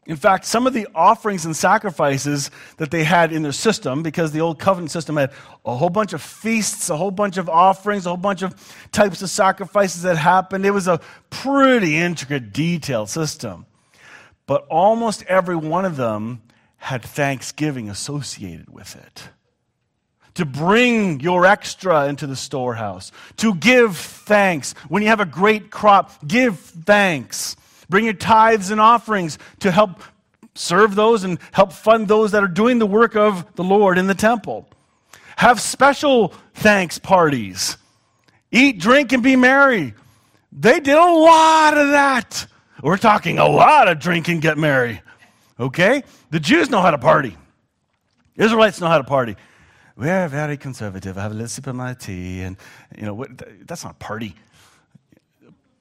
In 0.08 0.16
fact, 0.16 0.46
some 0.46 0.66
of 0.66 0.72
the 0.72 0.88
offerings 0.94 1.44
and 1.44 1.54
sacrifices 1.54 2.50
that 2.78 2.90
they 2.90 3.04
had 3.04 3.30
in 3.30 3.42
their 3.42 3.52
system, 3.52 4.02
because 4.02 4.32
the 4.32 4.40
old 4.40 4.58
covenant 4.58 4.90
system 4.90 5.18
had 5.18 5.30
a 5.66 5.76
whole 5.76 5.90
bunch 5.90 6.14
of 6.14 6.22
feasts, 6.22 6.88
a 6.88 6.96
whole 6.96 7.10
bunch 7.10 7.36
of 7.36 7.46
offerings, 7.50 8.06
a 8.06 8.08
whole 8.08 8.16
bunch 8.16 8.40
of 8.40 8.54
types 8.90 9.20
of 9.20 9.28
sacrifices 9.28 10.02
that 10.02 10.16
happened. 10.16 10.64
It 10.64 10.70
was 10.70 10.88
a 10.88 10.98
pretty 11.28 11.96
intricate, 11.96 12.54
detailed 12.54 13.10
system. 13.10 13.66
But 14.46 14.66
almost 14.70 15.24
every 15.24 15.56
one 15.56 15.84
of 15.84 15.96
them 15.96 16.40
had 16.78 17.02
thanksgiving 17.02 17.90
associated 17.90 18.70
with 18.70 18.96
it 18.96 19.28
to 20.38 20.46
bring 20.46 21.20
your 21.20 21.44
extra 21.44 22.06
into 22.06 22.26
the 22.26 22.36
storehouse, 22.36 23.12
to 23.36 23.54
give 23.56 23.96
thanks. 23.96 24.72
When 24.88 25.02
you 25.02 25.08
have 25.08 25.20
a 25.20 25.26
great 25.26 25.70
crop, 25.70 26.26
give 26.26 26.60
thanks. 26.60 27.56
Bring 27.88 28.04
your 28.04 28.14
tithes 28.14 28.70
and 28.70 28.80
offerings 28.80 29.38
to 29.60 29.70
help 29.70 30.02
serve 30.54 30.94
those 30.94 31.24
and 31.24 31.38
help 31.52 31.72
fund 31.72 32.08
those 32.08 32.32
that 32.32 32.42
are 32.42 32.48
doing 32.48 32.78
the 32.78 32.86
work 32.86 33.16
of 33.16 33.54
the 33.54 33.64
Lord 33.64 33.98
in 33.98 34.06
the 34.06 34.14
temple. 34.14 34.68
Have 35.36 35.60
special 35.60 36.34
thanks 36.54 36.98
parties. 36.98 37.76
Eat, 38.50 38.80
drink, 38.80 39.12
and 39.12 39.22
be 39.22 39.36
merry. 39.36 39.94
They 40.52 40.80
did 40.80 40.96
a 40.96 41.12
lot 41.12 41.76
of 41.76 41.88
that. 41.88 42.46
We're 42.82 42.96
talking 42.96 43.38
a 43.38 43.46
lot 43.46 43.88
of 43.88 43.98
drink 43.98 44.28
and 44.28 44.40
get 44.40 44.58
merry. 44.58 45.00
Okay? 45.60 46.02
The 46.30 46.40
Jews 46.40 46.70
know 46.70 46.80
how 46.80 46.90
to 46.90 46.98
party. 46.98 47.36
Israelites 48.36 48.80
know 48.80 48.88
how 48.88 48.98
to 48.98 49.04
party 49.04 49.36
we're 49.98 50.28
very 50.28 50.56
conservative. 50.56 51.18
I 51.18 51.22
have 51.22 51.32
a 51.32 51.34
little 51.34 51.48
sip 51.48 51.66
of 51.66 51.74
my 51.74 51.92
tea, 51.92 52.42
and 52.42 52.56
you 52.96 53.04
know 53.04 53.14
what, 53.14 53.30
that's 53.66 53.82
not 53.82 53.94
a 53.94 53.98
party. 53.98 54.34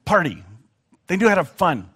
Party. 0.05 0.43
They 1.05 1.17
knew 1.17 1.29
how 1.29 1.35
to 1.35 1.41
have 1.41 1.49
fun. 1.49 1.87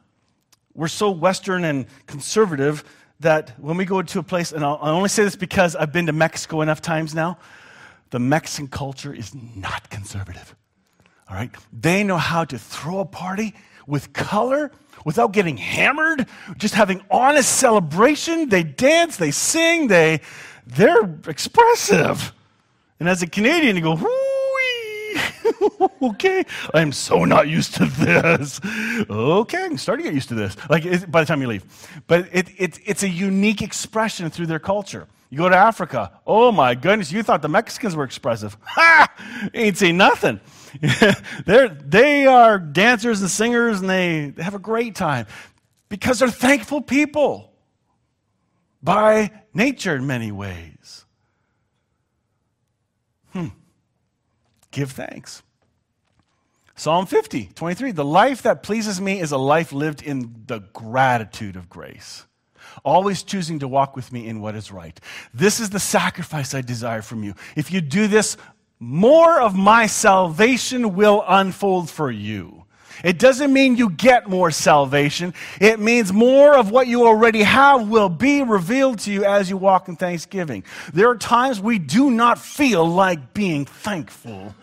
We're 0.74 0.88
so 0.88 1.12
Western 1.12 1.64
and 1.66 1.86
conservative 2.08 2.84
that 3.20 3.54
when 3.60 3.78
we 3.78 3.86
go 3.86 4.02
to 4.02 4.20
a 4.20 4.24
place, 4.24 4.52
and 4.52 4.64
I'll, 4.64 4.80
I 4.82 4.90
only 4.90 5.10
say 5.10 5.24
this 5.24 5.36
because 5.36 5.76
I've 5.76 5.92
been 5.92 6.08
to 6.08 6.14
Mexico 6.14 6.62
enough 6.62 6.82
times 6.82 7.14
now, 7.14 7.38
the 8.10 8.20
Mexican 8.20 8.68
culture 8.68 9.14
is 9.14 9.34
not 9.34 9.90
conservative. 9.90 10.56
All 11.30 11.36
right? 11.36 11.52
They 11.72 12.04
know 12.04 12.18
how 12.18 12.44
to 12.46 12.58
throw 12.58 13.00
a 13.00 13.06
party 13.06 13.54
with 13.88 14.14
color 14.14 14.72
without 15.06 15.32
getting 15.32 15.58
hammered, 15.58 16.28
just 16.58 16.74
having 16.74 17.04
honest 17.10 17.58
celebration. 17.58 18.50
They 18.50 18.64
dance, 18.64 19.18
they 19.18 19.32
sing, 19.32 19.88
they 19.88 20.22
they're 20.66 21.16
expressive. 21.28 22.34
And 23.00 23.10
as 23.10 23.22
a 23.22 23.28
Canadian, 23.28 23.76
you 23.76 23.82
go, 23.82 23.96
okay, 26.02 26.44
I'm 26.74 26.92
so 26.92 27.26
not 27.26 27.48
used 27.48 27.76
to 27.76 27.86
this. 27.86 28.60
Okay, 29.10 29.64
I'm 29.64 29.78
starting 29.78 30.06
to 30.06 30.12
get 30.12 30.16
used 30.16 30.30
to 30.30 30.36
this. 30.36 30.56
Like 30.70 30.84
by 31.12 31.22
the 31.22 31.28
time 31.28 31.42
you 31.42 31.48
leave, 31.48 31.66
but 32.08 32.28
it, 32.32 32.50
it, 32.58 32.80
it's 32.86 33.04
a 33.04 33.10
unique 33.10 33.62
expression 33.62 34.30
through 34.30 34.48
their 34.48 34.60
culture. 34.60 35.08
You 35.30 35.38
go 35.38 35.50
to 35.50 35.56
Africa. 35.56 36.12
Oh 36.28 36.52
my 36.52 36.76
goodness, 36.76 37.12
you 37.12 37.24
thought 37.24 37.42
the 37.42 37.50
Mexicans 37.50 37.96
were 37.96 38.04
expressive? 38.04 38.58
Ha! 38.66 39.08
Ain't 39.54 39.78
seen 39.78 39.98
nothing. 39.98 40.40
they're, 41.46 41.70
they 41.70 42.26
are 42.26 42.60
dancers 42.60 43.22
and 43.22 43.30
singers, 43.30 43.80
and 43.80 43.90
they, 43.90 44.34
they 44.36 44.44
have 44.44 44.56
a 44.56 44.60
great 44.60 44.96
time 44.96 45.26
because 45.90 46.20
they're 46.20 46.30
thankful 46.30 46.82
people 46.82 47.54
by 48.84 49.32
nature 49.54 49.96
in 49.96 50.08
many 50.08 50.32
ways. 50.32 51.06
Hmm. 53.32 53.48
Give 54.72 54.92
thanks. 54.92 55.44
Psalm 56.76 57.06
50, 57.06 57.52
23. 57.54 57.92
The 57.92 58.06
life 58.06 58.42
that 58.42 58.64
pleases 58.64 59.00
me 59.00 59.20
is 59.20 59.32
a 59.32 59.38
life 59.38 59.72
lived 59.72 60.02
in 60.02 60.44
the 60.48 60.60
gratitude 60.74 61.56
of 61.56 61.70
grace, 61.70 62.26
always 62.84 63.22
choosing 63.22 63.60
to 63.60 63.68
walk 63.68 63.96
with 63.96 64.12
me 64.12 64.28
in 64.28 64.42
what 64.42 64.56
is 64.56 64.72
right. 64.72 65.00
This 65.34 65.60
is 65.60 65.70
the 65.70 65.80
sacrifice 65.80 66.56
I 66.56 66.62
desire 66.62 67.02
from 67.02 67.24
you. 67.24 67.36
If 67.56 67.72
you 67.72 67.82
do 67.82 68.08
this, 68.08 68.38
more 68.80 69.40
of 69.40 69.56
my 69.56 69.86
salvation 69.86 70.96
will 70.96 71.24
unfold 71.28 71.90
for 71.90 72.10
you. 72.10 72.62
It 73.04 73.20
doesn't 73.20 73.52
mean 73.52 73.78
you 73.78 73.90
get 73.90 74.30
more 74.30 74.52
salvation. 74.52 75.34
It 75.60 75.80
means 75.80 76.12
more 76.12 76.56
of 76.56 76.72
what 76.72 76.88
you 76.88 77.06
already 77.06 77.44
have 77.44 77.88
will 77.88 78.10
be 78.10 78.44
revealed 78.44 79.00
to 79.00 79.12
you 79.12 79.24
as 79.24 79.50
you 79.50 79.58
walk 79.58 79.88
in 79.88 79.96
thanksgiving. 79.96 80.64
There 80.94 81.10
are 81.10 81.18
times 81.18 81.60
we 81.60 81.80
do 81.80 82.12
not 82.12 82.40
feel 82.40 82.86
like 82.86 83.34
being 83.34 83.66
thankful. 83.66 84.56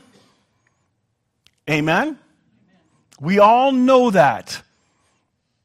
Amen? 1.68 2.18
We 3.20 3.38
all 3.38 3.72
know 3.72 4.10
that. 4.10 4.62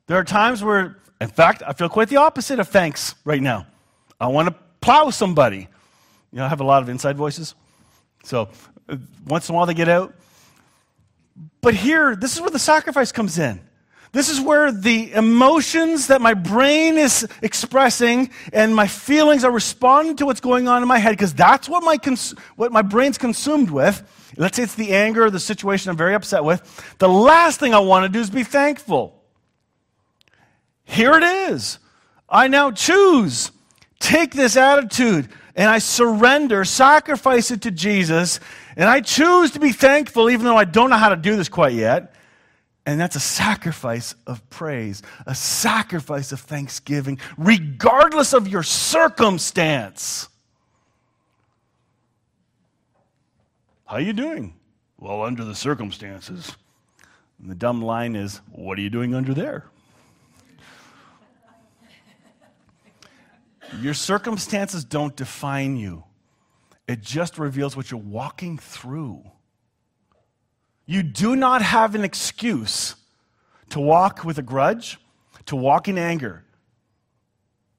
There 0.07 0.17
are 0.17 0.23
times 0.23 0.63
where, 0.63 0.97
in 1.21 1.29
fact, 1.29 1.63
I 1.65 1.73
feel 1.73 1.87
quite 1.89 2.09
the 2.09 2.17
opposite 2.17 2.59
of 2.59 2.67
thanks 2.67 3.15
right 3.23 3.41
now. 3.41 3.67
I 4.19 4.27
want 4.27 4.49
to 4.49 4.55
plow 4.81 5.09
somebody. 5.11 5.67
You 6.31 6.39
know, 6.39 6.45
I 6.45 6.49
have 6.49 6.59
a 6.59 6.65
lot 6.65 6.83
of 6.83 6.89
inside 6.89 7.15
voices. 7.15 7.55
So 8.23 8.49
uh, 8.89 8.97
once 9.25 9.47
in 9.47 9.55
a 9.55 9.55
while 9.55 9.65
they 9.65 9.73
get 9.73 9.87
out. 9.87 10.13
But 11.61 11.73
here, 11.73 12.15
this 12.15 12.35
is 12.35 12.41
where 12.41 12.49
the 12.49 12.59
sacrifice 12.59 13.11
comes 13.11 13.37
in. 13.37 13.61
This 14.13 14.29
is 14.29 14.39
where 14.39 14.71
the 14.71 15.11
emotions 15.11 16.07
that 16.07 16.21
my 16.21 16.35
brain 16.35 16.99
is 16.99 17.27
expressing 17.41 18.29
and 18.53 18.75
my 18.75 18.85
feelings 18.85 19.43
are 19.43 19.51
responding 19.51 20.15
to 20.17 20.27
what's 20.27 20.39
going 20.39 20.67
on 20.67 20.83
in 20.83 20.87
my 20.87 20.99
head 20.99 21.13
because 21.13 21.33
that's 21.33 21.67
what 21.67 21.83
my, 21.83 21.97
cons- 21.97 22.35
what 22.55 22.71
my 22.71 22.83
brain's 22.83 23.17
consumed 23.17 23.71
with. 23.71 24.03
Let's 24.37 24.55
say 24.57 24.63
it's 24.63 24.75
the 24.75 24.93
anger 24.93 25.25
or 25.25 25.31
the 25.31 25.39
situation 25.39 25.89
I'm 25.89 25.97
very 25.97 26.13
upset 26.13 26.43
with. 26.43 26.61
The 26.99 27.09
last 27.09 27.59
thing 27.59 27.73
I 27.73 27.79
want 27.79 28.05
to 28.05 28.09
do 28.09 28.19
is 28.19 28.29
be 28.29 28.43
thankful. 28.43 29.19
Here 30.85 31.13
it 31.13 31.23
is. 31.23 31.79
I 32.29 32.47
now 32.47 32.69
choose. 32.69 33.51
Take 33.99 34.35
this 34.35 34.55
attitude 34.55 35.27
and 35.55 35.71
I 35.71 35.79
surrender, 35.79 36.65
sacrifice 36.65 37.49
it 37.49 37.63
to 37.63 37.71
Jesus, 37.71 38.39
and 38.75 38.87
I 38.87 39.01
choose 39.01 39.51
to 39.51 39.59
be 39.59 39.71
thankful 39.71 40.29
even 40.29 40.45
though 40.45 40.57
I 40.57 40.65
don't 40.65 40.91
know 40.91 40.97
how 40.97 41.09
to 41.09 41.15
do 41.15 41.35
this 41.35 41.49
quite 41.49 41.73
yet. 41.73 42.13
And 42.85 42.99
that's 42.99 43.15
a 43.15 43.21
sacrifice 43.21 44.13
of 44.27 44.47
praise, 44.49 45.01
a 45.25 45.33
sacrifice 45.33 46.31
of 46.33 46.41
thanksgiving, 46.41 47.17
regardless 47.37 48.33
of 48.33 48.47
your 48.47 48.63
circumstance. 48.63 50.27
How 53.85 53.97
you 53.97 54.11
doing? 54.11 54.55
Well, 54.97 55.21
under 55.21 55.43
the 55.45 55.55
circumstances. 55.55 56.55
And 57.39 57.49
the 57.49 57.55
dumb 57.55 57.81
line 57.81 58.15
is, 58.15 58.41
what 58.51 58.77
are 58.77 58.81
you 58.81 58.89
doing 58.89 59.15
under 59.15 59.33
there? 59.33 59.65
Your 63.81 63.93
circumstances 63.93 64.83
don't 64.83 65.15
define 65.15 65.77
you, 65.77 66.03
it 66.87 67.01
just 67.01 67.37
reveals 67.37 67.77
what 67.77 67.89
you're 67.91 67.99
walking 67.99 68.57
through. 68.57 69.23
You 70.85 71.03
do 71.03 71.35
not 71.35 71.61
have 71.61 71.95
an 71.95 72.03
excuse 72.03 72.95
to 73.69 73.79
walk 73.79 74.23
with 74.23 74.37
a 74.37 74.41
grudge, 74.41 74.99
to 75.45 75.55
walk 75.55 75.87
in 75.87 75.97
anger. 75.97 76.43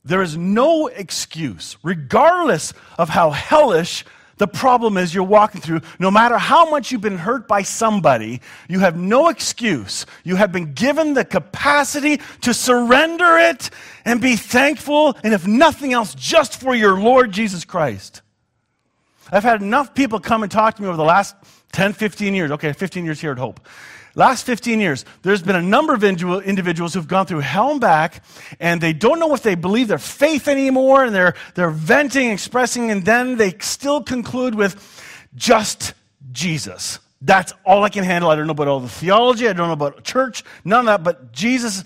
There 0.04 0.22
is 0.22 0.36
no 0.36 0.88
excuse, 0.88 1.76
regardless 1.82 2.72
of 2.98 3.08
how 3.08 3.30
hellish 3.30 4.04
the 4.36 4.48
problem 4.48 4.96
is 4.96 5.14
you're 5.14 5.22
walking 5.22 5.60
through. 5.60 5.80
No 5.98 6.10
matter 6.10 6.36
how 6.36 6.68
much 6.68 6.90
you've 6.90 7.00
been 7.00 7.18
hurt 7.18 7.46
by 7.46 7.62
somebody, 7.62 8.40
you 8.68 8.80
have 8.80 8.96
no 8.96 9.28
excuse. 9.28 10.06
You 10.24 10.36
have 10.36 10.50
been 10.50 10.72
given 10.74 11.14
the 11.14 11.24
capacity 11.24 12.20
to 12.40 12.52
surrender 12.52 13.38
it 13.38 13.70
and 14.04 14.20
be 14.20 14.36
thankful, 14.36 15.16
and 15.22 15.32
if 15.32 15.46
nothing 15.46 15.92
else, 15.92 16.14
just 16.14 16.60
for 16.60 16.74
your 16.74 17.00
Lord 17.00 17.32
Jesus 17.32 17.64
Christ. 17.64 18.22
I've 19.30 19.44
had 19.44 19.62
enough 19.62 19.94
people 19.94 20.20
come 20.20 20.42
and 20.42 20.52
talk 20.52 20.76
to 20.76 20.82
me 20.82 20.88
over 20.88 20.96
the 20.96 21.04
last 21.04 21.34
10, 21.74 21.92
15 21.92 22.34
years. 22.34 22.50
Okay, 22.52 22.72
15 22.72 23.04
years 23.04 23.20
here 23.20 23.32
at 23.32 23.38
Hope. 23.38 23.60
Last 24.14 24.46
15 24.46 24.78
years, 24.78 25.04
there's 25.22 25.42
been 25.42 25.56
a 25.56 25.62
number 25.62 25.92
of 25.92 26.04
individuals 26.04 26.94
who've 26.94 27.08
gone 27.08 27.26
through 27.26 27.40
hell 27.40 27.72
and 27.72 27.80
back, 27.80 28.22
and 28.60 28.80
they 28.80 28.92
don't 28.92 29.18
know 29.18 29.34
if 29.34 29.42
they 29.42 29.56
believe 29.56 29.88
their 29.88 29.98
faith 29.98 30.46
anymore, 30.46 31.04
and 31.04 31.12
they're, 31.12 31.34
they're 31.56 31.70
venting, 31.70 32.30
expressing, 32.30 32.92
and 32.92 33.04
then 33.04 33.36
they 33.38 33.56
still 33.58 34.00
conclude 34.00 34.54
with 34.54 34.76
just 35.34 35.94
Jesus. 36.30 37.00
That's 37.20 37.52
all 37.64 37.82
I 37.82 37.88
can 37.88 38.04
handle. 38.04 38.30
I 38.30 38.36
don't 38.36 38.46
know 38.46 38.52
about 38.52 38.68
all 38.68 38.78
the 38.78 38.88
theology, 38.88 39.48
I 39.48 39.52
don't 39.52 39.66
know 39.66 39.72
about 39.72 40.04
church, 40.04 40.44
none 40.64 40.80
of 40.80 40.86
that, 40.86 41.02
but 41.02 41.32
Jesus, 41.32 41.82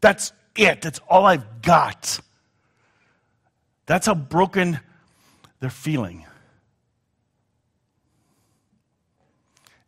that's 0.00 0.32
it. 0.54 0.82
That's 0.82 1.00
all 1.08 1.26
I've 1.26 1.62
got. 1.62 2.20
That's 3.86 4.06
how 4.06 4.14
broken 4.14 4.78
they're 5.58 5.68
feeling. 5.68 6.26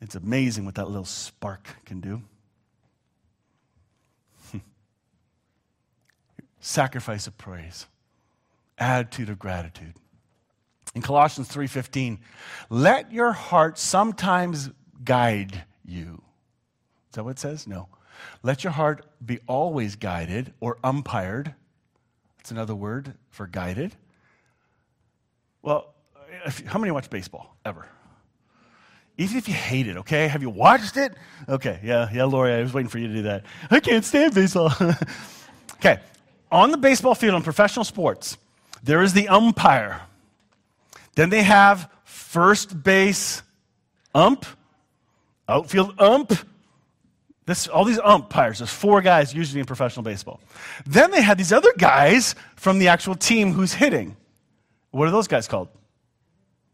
It's 0.04 0.14
amazing 0.14 0.66
what 0.66 0.74
that 0.74 0.86
little 0.86 1.06
spark 1.06 1.66
can 1.86 2.00
do. 2.00 2.20
Sacrifice 6.60 7.26
of 7.26 7.38
praise, 7.38 7.86
attitude 8.76 9.30
of 9.30 9.38
gratitude. 9.38 9.94
In 10.94 11.00
Colossians 11.00 11.48
3:15, 11.48 12.18
let 12.68 13.12
your 13.12 13.32
heart 13.32 13.78
sometimes 13.78 14.68
guide 15.02 15.64
you. 15.86 16.22
Is 17.08 17.14
that 17.14 17.24
what 17.24 17.30
it 17.30 17.38
says? 17.38 17.66
No. 17.66 17.88
Let 18.42 18.62
your 18.62 18.74
heart 18.74 19.06
be 19.24 19.40
always 19.46 19.96
guided 19.96 20.52
or 20.60 20.76
umpired. 20.84 21.54
That's 22.36 22.50
another 22.50 22.74
word 22.74 23.14
for 23.30 23.46
guided. 23.46 23.96
Well, 25.62 25.94
how 26.66 26.78
many 26.78 26.90
watch 26.90 27.08
baseball 27.08 27.56
ever? 27.64 27.88
Even 29.16 29.36
if 29.36 29.48
you 29.48 29.54
hate 29.54 29.86
it, 29.86 29.96
okay? 29.98 30.26
Have 30.26 30.42
you 30.42 30.50
watched 30.50 30.96
it? 30.96 31.14
Okay, 31.48 31.78
yeah, 31.84 32.08
yeah, 32.12 32.24
Lori, 32.24 32.52
I 32.52 32.60
was 32.60 32.72
waiting 32.72 32.88
for 32.88 32.98
you 32.98 33.06
to 33.08 33.14
do 33.14 33.22
that. 33.22 33.44
I 33.70 33.78
can't 33.78 34.04
stand 34.04 34.34
baseball. 34.34 34.72
okay, 35.74 36.00
on 36.50 36.72
the 36.72 36.76
baseball 36.76 37.14
field 37.14 37.34
in 37.36 37.42
professional 37.42 37.84
sports, 37.84 38.36
there 38.82 39.02
is 39.02 39.12
the 39.12 39.28
umpire. 39.28 40.02
Then 41.14 41.30
they 41.30 41.44
have 41.44 41.88
first 42.04 42.82
base 42.82 43.42
ump, 44.14 44.46
outfield 45.48 46.00
ump. 46.00 46.32
This, 47.46 47.68
all 47.68 47.84
these 47.84 48.00
umpires, 48.00 48.58
there's 48.58 48.70
four 48.70 49.00
guys 49.02 49.34
usually 49.34 49.60
in 49.60 49.66
professional 49.66 50.02
baseball. 50.02 50.40
Then 50.86 51.10
they 51.10 51.22
have 51.22 51.38
these 51.38 51.52
other 51.52 51.72
guys 51.78 52.34
from 52.56 52.78
the 52.78 52.88
actual 52.88 53.14
team 53.14 53.52
who's 53.52 53.74
hitting. 53.74 54.16
What 54.90 55.06
are 55.06 55.10
those 55.10 55.28
guys 55.28 55.46
called? 55.46 55.68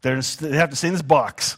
They're, 0.01 0.21
they 0.21 0.57
have 0.57 0.69
to 0.69 0.75
stay 0.75 0.87
in 0.87 0.93
this 0.93 1.03
box. 1.03 1.57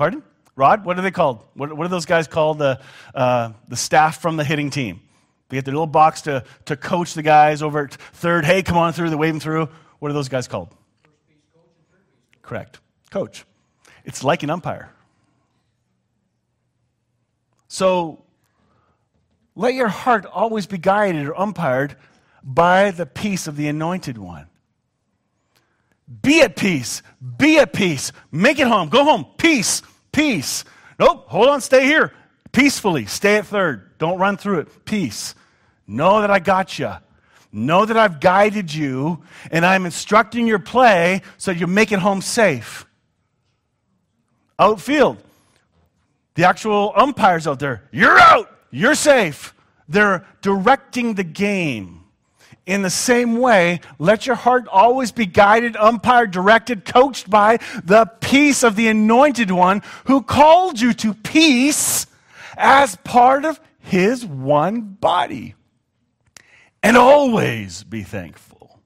Pardon? 0.00 0.22
Rod? 0.56 0.86
What 0.86 0.98
are 0.98 1.02
they 1.02 1.10
called? 1.10 1.44
What, 1.52 1.76
what 1.76 1.84
are 1.84 1.90
those 1.90 2.06
guys 2.06 2.26
called? 2.26 2.58
The, 2.58 2.80
uh, 3.14 3.52
the 3.68 3.76
staff 3.76 4.18
from 4.22 4.38
the 4.38 4.44
hitting 4.44 4.70
team. 4.70 5.02
They 5.50 5.58
get 5.58 5.66
their 5.66 5.74
little 5.74 5.86
box 5.86 6.22
to, 6.22 6.42
to 6.64 6.74
coach 6.74 7.12
the 7.12 7.22
guys 7.22 7.60
over 7.60 7.84
at 7.84 7.92
third. 7.92 8.46
Hey, 8.46 8.62
come 8.62 8.78
on 8.78 8.94
through. 8.94 9.10
They 9.10 9.16
wave 9.16 9.34
them 9.34 9.40
through. 9.40 9.68
What 9.98 10.10
are 10.10 10.14
those 10.14 10.30
guys 10.30 10.48
called? 10.48 10.74
Correct. 12.40 12.80
Coach. 13.10 13.44
It's 14.06 14.24
like 14.24 14.42
an 14.42 14.48
umpire. 14.48 14.90
So 17.68 18.24
let 19.54 19.74
your 19.74 19.88
heart 19.88 20.24
always 20.24 20.66
be 20.66 20.78
guided 20.78 21.28
or 21.28 21.38
umpired 21.38 21.94
by 22.42 22.90
the 22.90 23.04
peace 23.04 23.46
of 23.46 23.54
the 23.54 23.68
anointed 23.68 24.16
one. 24.16 24.46
Be 26.22 26.42
at 26.42 26.56
peace. 26.56 27.02
Be 27.38 27.58
at 27.58 27.72
peace. 27.72 28.12
Make 28.32 28.58
it 28.58 28.66
home. 28.66 28.88
Go 28.88 29.04
home. 29.04 29.26
Peace. 29.36 29.82
Peace. 30.12 30.64
Nope. 30.98 31.26
Hold 31.28 31.48
on. 31.48 31.60
Stay 31.60 31.84
here. 31.84 32.12
Peacefully. 32.52 33.06
Stay 33.06 33.36
at 33.36 33.46
third. 33.46 33.96
Don't 33.98 34.18
run 34.18 34.36
through 34.36 34.60
it. 34.60 34.84
Peace. 34.84 35.34
Know 35.86 36.20
that 36.20 36.30
I 36.30 36.40
got 36.40 36.78
you. 36.78 36.92
Know 37.52 37.84
that 37.84 37.96
I've 37.96 38.20
guided 38.20 38.72
you 38.72 39.22
and 39.50 39.66
I'm 39.66 39.84
instructing 39.84 40.46
your 40.46 40.58
play 40.58 41.22
so 41.36 41.50
you 41.50 41.66
make 41.66 41.92
it 41.92 41.98
home 41.98 42.22
safe. 42.22 42.86
Outfield. 44.58 45.22
The 46.34 46.44
actual 46.44 46.92
umpires 46.96 47.46
out 47.46 47.58
there. 47.58 47.88
You're 47.90 48.18
out. 48.18 48.50
You're 48.70 48.94
safe. 48.94 49.54
They're 49.88 50.24
directing 50.42 51.14
the 51.14 51.24
game. 51.24 51.99
In 52.70 52.82
the 52.82 52.88
same 52.88 53.38
way, 53.38 53.80
let 53.98 54.28
your 54.28 54.36
heart 54.36 54.68
always 54.68 55.10
be 55.10 55.26
guided, 55.26 55.74
umpired, 55.74 56.30
directed, 56.30 56.84
coached 56.84 57.28
by 57.28 57.58
the 57.82 58.06
peace 58.20 58.62
of 58.62 58.76
the 58.76 58.86
anointed 58.86 59.50
one 59.50 59.82
who 60.04 60.22
called 60.22 60.80
you 60.80 60.92
to 60.92 61.12
peace 61.12 62.06
as 62.56 62.94
part 62.94 63.44
of 63.44 63.58
his 63.80 64.24
one 64.24 64.82
body. 64.82 65.56
And 66.80 66.96
always 66.96 67.82
be 67.82 68.04
thankful. 68.04 68.78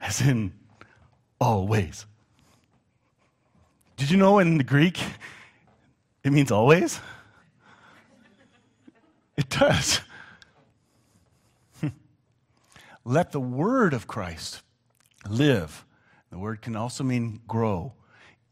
As 0.00 0.20
in, 0.20 0.52
always. 1.40 2.06
Did 3.96 4.12
you 4.12 4.18
know 4.18 4.38
in 4.38 4.56
the 4.56 4.62
Greek 4.62 5.00
it 6.22 6.32
means 6.32 6.52
always? 6.52 7.00
It 9.36 9.48
does. 9.48 10.00
Let 13.04 13.32
the 13.32 13.40
word 13.40 13.92
of 13.92 14.06
Christ 14.06 14.62
live. 15.28 15.84
The 16.30 16.38
word 16.38 16.62
can 16.62 16.74
also 16.74 17.04
mean 17.04 17.40
grow 17.46 17.92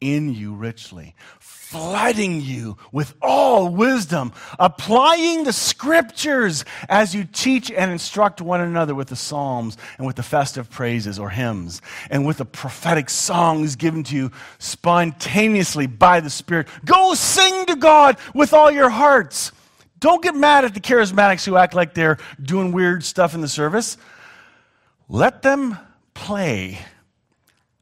in 0.03 0.35
you 0.35 0.53
richly, 0.53 1.15
flooding 1.39 2.41
you 2.41 2.77
with 2.91 3.15
all 3.23 3.69
wisdom, 3.69 4.33
applying 4.59 5.45
the 5.45 5.53
scriptures 5.53 6.65
as 6.89 7.15
you 7.15 7.25
teach 7.25 7.71
and 7.71 7.91
instruct 7.91 8.41
one 8.41 8.61
another 8.61 8.95
with 8.95 9.09
the 9.09 9.17
psalms 9.17 9.79
and 9.97 10.07
with 10.07 10.17
the 10.17 10.23
festive 10.23 10.69
praises 10.69 11.19
or 11.19 11.31
hymns 11.31 11.81
and 12.11 12.27
with 12.27 12.39
the 12.39 12.45
prophetic 12.45 13.09
songs 13.09 13.77
given 13.77 14.03
to 14.03 14.17
you 14.17 14.31
spontaneously 14.59 15.87
by 15.87 16.19
the 16.19 16.31
Spirit. 16.31 16.67
Go 16.85 17.15
sing 17.15 17.67
to 17.67 17.77
God 17.77 18.19
with 18.35 18.53
all 18.53 18.71
your 18.71 18.91
hearts. 18.91 19.53
Don't 20.01 20.23
get 20.23 20.35
mad 20.35 20.65
at 20.65 20.75
the 20.75 20.81
charismatics 20.81 21.47
who 21.47 21.57
act 21.57 21.75
like 21.75 21.95
they're 21.95 22.19
doing 22.43 22.73
weird 22.73 23.05
stuff 23.05 23.35
in 23.35 23.41
the 23.41 23.49
service. 23.49 23.97
Let 25.13 25.43
them 25.43 25.77
play. 26.15 26.79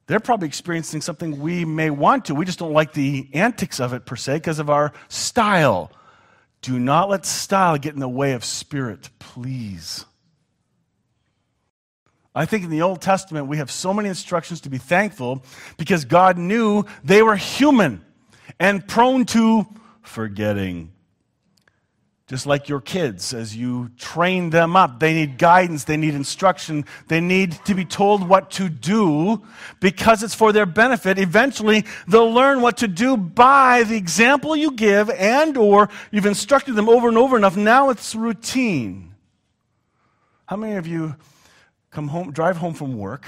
They're 0.09 0.19
probably 0.19 0.49
experiencing 0.49 1.01
something 1.01 1.39
we 1.39 1.65
may 1.65 1.89
want 1.89 2.25
to. 2.25 2.35
We 2.35 2.45
just 2.45 2.59
don't 2.59 2.73
like 2.73 2.93
the 2.93 3.29
antics 3.33 3.79
of 3.79 3.93
it 3.93 4.05
per 4.05 4.17
se 4.17 4.39
because 4.39 4.59
of 4.59 4.69
our 4.69 4.93
style. 5.07 5.93
Do 6.61 6.77
not 6.81 7.09
let 7.09 7.25
style 7.25 7.79
get 7.79 7.95
in 7.95 8.01
the 8.01 8.09
way 8.09 8.33
of 8.33 8.45
spirit, 8.45 9.11
please. 9.21 10.05
I 12.35 12.47
think 12.47 12.65
in 12.65 12.71
the 12.71 12.83
Old 12.83 13.01
Testament 13.01 13.47
we 13.47 13.59
have 13.59 13.71
so 13.71 13.95
many 13.95 14.09
instructions 14.09 14.63
to 14.63 14.69
be 14.69 14.79
thankful 14.79 15.45
because 15.77 16.05
God 16.05 16.37
knew 16.37 16.85
they 17.05 17.23
were 17.23 17.37
human 17.37 18.05
and 18.59 18.89
prone 18.89 19.25
to 19.27 19.69
forgetting. 20.03 20.91
Just 22.31 22.47
like 22.47 22.69
your 22.69 22.81
kids, 22.81 23.35
as 23.35 23.57
you 23.57 23.91
train 23.99 24.51
them 24.51 24.77
up, 24.77 25.01
they 25.01 25.13
need 25.13 25.37
guidance, 25.37 25.83
they 25.83 25.97
need 25.97 26.15
instruction, 26.15 26.85
they 27.09 27.21
need 27.21 27.59
to 27.65 27.75
be 27.75 27.85
told 27.85 28.29
what 28.29 28.53
to 28.53 28.69
do 28.69 29.43
because 29.81 30.23
it's 30.23 30.33
for 30.33 30.53
their 30.53 30.65
benefit. 30.65 31.19
Eventually, 31.19 31.85
they'll 32.07 32.33
learn 32.33 32.61
what 32.61 32.77
to 32.77 32.87
do 32.87 33.17
by 33.17 33.83
the 33.83 33.97
example 33.97 34.55
you 34.55 34.71
give 34.71 35.11
and 35.11 35.57
or 35.57 35.89
you've 36.13 36.25
instructed 36.25 36.77
them 36.77 36.89
over 36.89 37.09
and 37.09 37.19
over 37.19 37.37
enough. 37.37 37.57
Now 37.57 37.91
it's 37.91 38.15
routine. 38.15 39.13
How 40.47 40.55
many 40.55 40.77
of 40.77 40.87
you 40.87 41.17
come 41.91 42.07
home, 42.07 42.31
drive 42.31 42.59
home 42.59 42.75
from 42.75 42.97
work, 42.97 43.27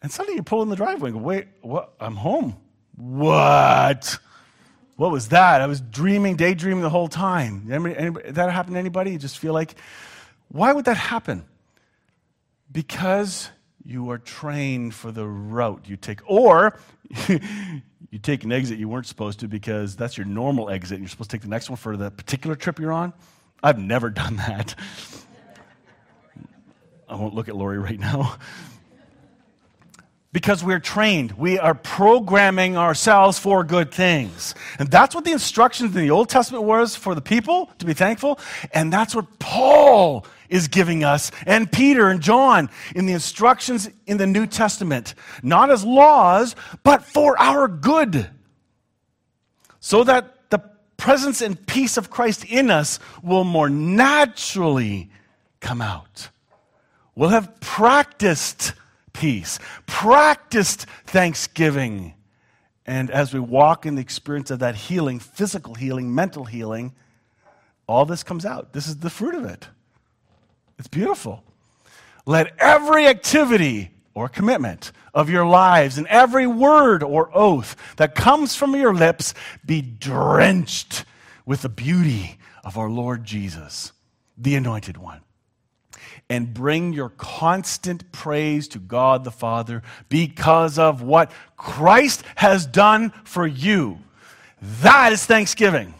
and 0.00 0.10
suddenly 0.10 0.36
you 0.36 0.42
pull 0.42 0.62
in 0.62 0.70
the 0.70 0.76
driveway 0.76 1.10
and 1.10 1.18
go, 1.18 1.22
wait, 1.22 1.48
what? 1.60 1.92
I'm 2.00 2.16
home. 2.16 2.56
What? 2.96 4.18
What 5.00 5.12
was 5.12 5.28
that? 5.28 5.62
I 5.62 5.66
was 5.66 5.80
dreaming, 5.80 6.36
daydreaming 6.36 6.82
the 6.82 6.90
whole 6.90 7.08
time. 7.08 7.68
Anybody, 7.70 7.96
anybody, 7.96 8.32
that 8.32 8.52
happen 8.52 8.74
to 8.74 8.78
anybody? 8.78 9.12
You 9.12 9.18
just 9.18 9.38
feel 9.38 9.54
like, 9.54 9.74
why 10.48 10.74
would 10.74 10.84
that 10.84 10.98
happen? 10.98 11.46
Because 12.70 13.48
you 13.82 14.10
are 14.10 14.18
trained 14.18 14.94
for 14.94 15.10
the 15.10 15.26
route 15.26 15.86
you 15.88 15.96
take. 15.96 16.20
Or 16.26 16.78
you 17.28 18.18
take 18.20 18.44
an 18.44 18.52
exit 18.52 18.78
you 18.78 18.90
weren't 18.90 19.06
supposed 19.06 19.40
to 19.40 19.48
because 19.48 19.96
that's 19.96 20.18
your 20.18 20.26
normal 20.26 20.68
exit 20.68 20.96
and 20.96 21.02
you're 21.02 21.08
supposed 21.08 21.30
to 21.30 21.36
take 21.38 21.44
the 21.44 21.48
next 21.48 21.70
one 21.70 21.78
for 21.78 21.96
the 21.96 22.10
particular 22.10 22.54
trip 22.54 22.78
you're 22.78 22.92
on. 22.92 23.14
I've 23.62 23.78
never 23.78 24.10
done 24.20 24.36
that. 24.36 24.74
I 27.08 27.14
won't 27.14 27.32
look 27.32 27.48
at 27.48 27.56
Lori 27.56 27.78
right 27.78 27.98
now. 27.98 28.36
Because 30.32 30.62
we're 30.62 30.78
trained. 30.78 31.32
We 31.32 31.58
are 31.58 31.74
programming 31.74 32.76
ourselves 32.76 33.38
for 33.38 33.64
good 33.64 33.92
things. 33.92 34.54
And 34.78 34.90
that's 34.90 35.14
what 35.14 35.24
the 35.24 35.32
instructions 35.32 35.94
in 35.96 36.02
the 36.02 36.10
Old 36.10 36.28
Testament 36.28 36.64
was 36.64 36.94
for 36.94 37.14
the 37.14 37.20
people 37.20 37.70
to 37.78 37.86
be 37.86 37.94
thankful. 37.94 38.38
And 38.72 38.92
that's 38.92 39.14
what 39.14 39.38
Paul 39.40 40.24
is 40.48 40.68
giving 40.68 41.04
us, 41.04 41.30
and 41.46 41.70
Peter 41.70 42.08
and 42.08 42.20
John 42.20 42.70
in 42.96 43.06
the 43.06 43.12
instructions 43.12 43.88
in 44.06 44.16
the 44.16 44.26
New 44.26 44.46
Testament. 44.46 45.14
Not 45.44 45.70
as 45.70 45.84
laws, 45.84 46.56
but 46.82 47.04
for 47.04 47.40
our 47.40 47.68
good. 47.68 48.28
So 49.78 50.02
that 50.04 50.50
the 50.50 50.58
presence 50.96 51.40
and 51.40 51.66
peace 51.66 51.96
of 51.96 52.10
Christ 52.10 52.44
in 52.44 52.68
us 52.68 52.98
will 53.22 53.44
more 53.44 53.70
naturally 53.70 55.10
come 55.60 55.80
out. 55.80 56.30
We'll 57.14 57.28
have 57.28 57.60
practiced 57.60 58.72
peace, 59.20 59.58
practiced 59.86 60.86
thanksgiving. 61.04 62.14
And 62.86 63.10
as 63.10 63.34
we 63.34 63.38
walk 63.38 63.84
in 63.84 63.94
the 63.94 64.00
experience 64.00 64.50
of 64.50 64.60
that 64.60 64.74
healing, 64.74 65.18
physical 65.20 65.74
healing, 65.74 66.14
mental 66.14 66.46
healing, 66.46 66.94
all 67.86 68.06
this 68.06 68.22
comes 68.22 68.46
out. 68.46 68.72
This 68.72 68.88
is 68.88 68.96
the 68.96 69.10
fruit 69.10 69.34
of 69.34 69.44
it. 69.44 69.68
It's 70.78 70.88
beautiful. 70.88 71.44
Let 72.24 72.56
every 72.58 73.06
activity 73.06 73.90
or 74.14 74.28
commitment 74.28 74.90
of 75.12 75.28
your 75.28 75.44
lives 75.44 75.98
and 75.98 76.06
every 76.06 76.46
word 76.46 77.02
or 77.02 77.30
oath 77.36 77.76
that 77.96 78.14
comes 78.14 78.56
from 78.56 78.74
your 78.74 78.94
lips 78.94 79.34
be 79.66 79.82
drenched 79.82 81.04
with 81.44 81.60
the 81.60 81.68
beauty 81.68 82.38
of 82.64 82.78
our 82.78 82.88
Lord 82.88 83.24
Jesus, 83.24 83.92
the 84.38 84.54
Anointed 84.54 84.96
One 84.96 85.20
and 86.30 86.54
bring 86.54 86.92
your 86.92 87.08
constant 87.10 88.12
praise 88.12 88.68
to 88.68 88.78
God 88.78 89.24
the 89.24 89.32
Father 89.32 89.82
because 90.08 90.78
of 90.78 91.02
what 91.02 91.32
Christ 91.56 92.22
has 92.36 92.64
done 92.64 93.10
for 93.24 93.44
you. 93.46 93.98
That 94.62 95.12
is 95.12 95.26
thanksgiving. 95.26 95.92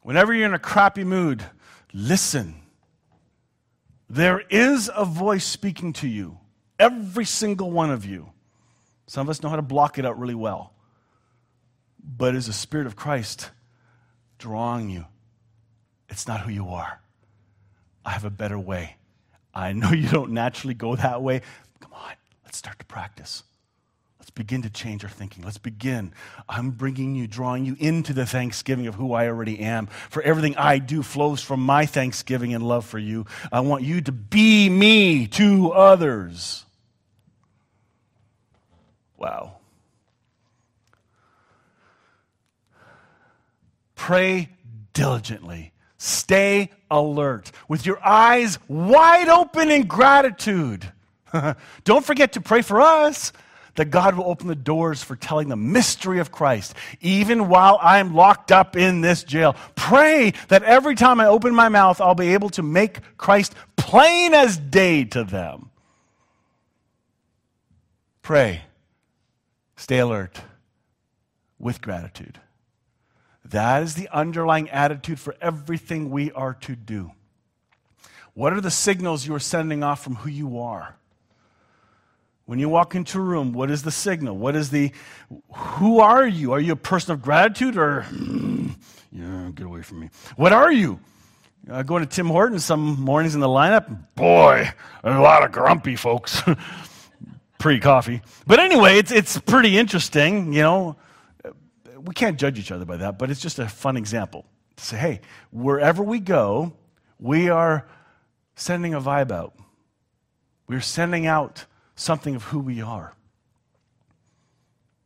Whenever 0.00 0.32
you're 0.32 0.46
in 0.46 0.54
a 0.54 0.58
crappy 0.58 1.04
mood, 1.04 1.44
listen. 1.92 2.54
There 4.08 4.40
is 4.50 4.90
a 4.94 5.04
voice 5.04 5.44
speaking 5.44 5.92
to 5.94 6.08
you, 6.08 6.38
every 6.78 7.26
single 7.26 7.70
one 7.70 7.90
of 7.90 8.06
you. 8.06 8.30
Some 9.06 9.26
of 9.26 9.30
us 9.30 9.42
know 9.42 9.50
how 9.50 9.56
to 9.56 9.62
block 9.62 9.98
it 9.98 10.06
out 10.06 10.18
really 10.18 10.34
well. 10.34 10.72
But 12.02 12.34
it's 12.34 12.46
the 12.46 12.52
Spirit 12.54 12.86
of 12.86 12.96
Christ 12.96 13.50
drawing 14.38 14.88
you. 14.88 15.04
It's 16.08 16.26
not 16.26 16.40
who 16.40 16.50
you 16.50 16.68
are. 16.70 17.01
I 18.04 18.10
have 18.10 18.24
a 18.24 18.30
better 18.30 18.58
way. 18.58 18.96
I 19.54 19.72
know 19.72 19.92
you 19.92 20.08
don't 20.08 20.32
naturally 20.32 20.74
go 20.74 20.96
that 20.96 21.22
way. 21.22 21.42
Come 21.80 21.92
on, 21.92 22.12
let's 22.44 22.58
start 22.58 22.78
to 22.78 22.84
practice. 22.84 23.42
Let's 24.18 24.30
begin 24.30 24.62
to 24.62 24.70
change 24.70 25.02
our 25.04 25.10
thinking. 25.10 25.44
Let's 25.44 25.58
begin. 25.58 26.12
I'm 26.48 26.70
bringing 26.70 27.14
you, 27.16 27.26
drawing 27.26 27.64
you 27.64 27.76
into 27.78 28.12
the 28.12 28.24
thanksgiving 28.24 28.86
of 28.86 28.94
who 28.94 29.12
I 29.12 29.26
already 29.26 29.58
am. 29.60 29.88
For 30.10 30.22
everything 30.22 30.56
I 30.56 30.78
do 30.78 31.02
flows 31.02 31.42
from 31.42 31.60
my 31.60 31.86
thanksgiving 31.86 32.54
and 32.54 32.66
love 32.66 32.86
for 32.86 32.98
you. 32.98 33.26
I 33.50 33.60
want 33.60 33.82
you 33.82 34.00
to 34.00 34.12
be 34.12 34.68
me 34.68 35.26
to 35.28 35.72
others. 35.72 36.64
Wow. 39.16 39.56
Pray 43.96 44.50
diligently 44.92 45.72
Stay 46.04 46.68
alert 46.92 47.50
with 47.68 47.86
your 47.86 47.98
eyes 48.06 48.58
wide 48.68 49.28
open 49.28 49.70
in 49.70 49.86
gratitude. 49.86 50.92
Don't 51.84 52.04
forget 52.04 52.34
to 52.34 52.40
pray 52.40 52.62
for 52.62 52.80
us 52.80 53.32
that 53.74 53.86
God 53.86 54.16
will 54.16 54.26
open 54.26 54.48
the 54.48 54.54
doors 54.54 55.02
for 55.02 55.16
telling 55.16 55.48
the 55.48 55.56
mystery 55.56 56.18
of 56.18 56.30
Christ, 56.30 56.74
even 57.00 57.48
while 57.48 57.78
I'm 57.80 58.14
locked 58.14 58.52
up 58.52 58.76
in 58.76 59.00
this 59.00 59.24
jail. 59.24 59.56
Pray 59.74 60.34
that 60.48 60.62
every 60.62 60.94
time 60.94 61.20
I 61.20 61.26
open 61.26 61.54
my 61.54 61.70
mouth, 61.70 62.00
I'll 62.00 62.14
be 62.14 62.34
able 62.34 62.50
to 62.50 62.62
make 62.62 62.98
Christ 63.16 63.54
plain 63.76 64.34
as 64.34 64.58
day 64.58 65.04
to 65.06 65.24
them. 65.24 65.70
Pray. 68.20 68.62
Stay 69.76 69.98
alert 69.98 70.40
with 71.58 71.80
gratitude. 71.80 72.38
That 73.44 73.82
is 73.82 73.94
the 73.94 74.08
underlying 74.08 74.70
attitude 74.70 75.18
for 75.18 75.34
everything 75.40 76.10
we 76.10 76.30
are 76.32 76.54
to 76.62 76.76
do. 76.76 77.12
What 78.34 78.52
are 78.52 78.60
the 78.60 78.70
signals 78.70 79.26
you 79.26 79.34
are 79.34 79.40
sending 79.40 79.82
off 79.82 80.02
from 80.02 80.16
who 80.16 80.30
you 80.30 80.60
are? 80.60 80.96
When 82.44 82.58
you 82.58 82.68
walk 82.68 82.94
into 82.94 83.18
a 83.18 83.22
room, 83.22 83.52
what 83.52 83.70
is 83.70 83.82
the 83.82 83.90
signal? 83.90 84.36
What 84.36 84.56
is 84.56 84.70
the, 84.70 84.92
who 85.54 86.00
are 86.00 86.26
you? 86.26 86.52
Are 86.52 86.60
you 86.60 86.72
a 86.72 86.76
person 86.76 87.12
of 87.12 87.22
gratitude 87.22 87.76
or, 87.76 88.06
yeah, 89.12 89.50
get 89.54 89.66
away 89.66 89.82
from 89.82 90.00
me? 90.00 90.10
What 90.36 90.52
are 90.52 90.72
you? 90.72 91.00
Going 91.86 92.02
to 92.02 92.08
Tim 92.08 92.26
Hortons 92.26 92.64
some 92.64 93.00
mornings 93.00 93.36
in 93.36 93.40
the 93.40 93.46
lineup, 93.46 94.06
boy, 94.16 94.68
a 95.04 95.20
lot 95.20 95.44
of 95.44 95.52
grumpy 95.52 95.94
folks 95.94 96.42
pre 97.58 97.78
coffee. 97.78 98.20
But 98.46 98.58
anyway, 98.58 98.98
it's, 98.98 99.12
it's 99.12 99.38
pretty 99.38 99.78
interesting, 99.78 100.52
you 100.52 100.62
know 100.62 100.96
we 102.04 102.14
can't 102.14 102.38
judge 102.38 102.58
each 102.58 102.72
other 102.72 102.84
by 102.84 102.96
that, 102.98 103.18
but 103.18 103.30
it's 103.30 103.40
just 103.40 103.58
a 103.58 103.68
fun 103.68 103.96
example 103.96 104.46
to 104.76 104.84
say, 104.84 104.96
hey, 104.96 105.20
wherever 105.50 106.02
we 106.02 106.20
go, 106.20 106.72
we 107.18 107.48
are 107.48 107.86
sending 108.54 108.94
a 108.94 109.00
vibe 109.00 109.30
out. 109.30 109.54
We're 110.66 110.80
sending 110.80 111.26
out 111.26 111.66
something 111.94 112.34
of 112.34 112.44
who 112.44 112.58
we 112.58 112.80
are. 112.80 113.14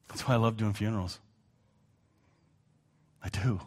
That's 0.08 0.26
why 0.26 0.34
I 0.34 0.38
love 0.38 0.56
doing 0.56 0.72
funerals. 0.72 1.18
I 3.22 3.28
do. 3.28 3.60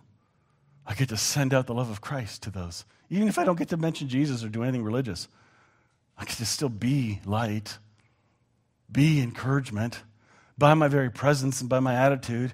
I 0.86 0.94
get 0.94 1.10
to 1.10 1.18
send 1.18 1.54
out 1.54 1.68
the 1.68 1.74
love 1.74 1.89
of 1.89 2.02
Christ 2.02 2.44
to 2.44 2.50
those. 2.50 2.86
Even 3.10 3.28
if 3.28 3.38
I 3.38 3.44
don't 3.44 3.60
get 3.60 3.70
to 3.70 3.78
mention 3.78 4.08
Jesus 4.08 4.44
or 4.44 4.50
do 4.50 4.63
anything 4.63 4.84
religious, 4.84 5.28
I 6.18 6.26
get 6.26 6.38
to 6.38 6.46
still 6.46 6.70
be 6.70 7.20
light, 7.26 7.78
be 8.92 9.22
encouragement 9.22 10.02
by 10.58 10.74
my 10.74 10.88
very 10.88 11.12
presence 11.12 11.62
and 11.62 11.70
by 11.70 11.80
my 11.80 11.94
attitude 11.94 12.54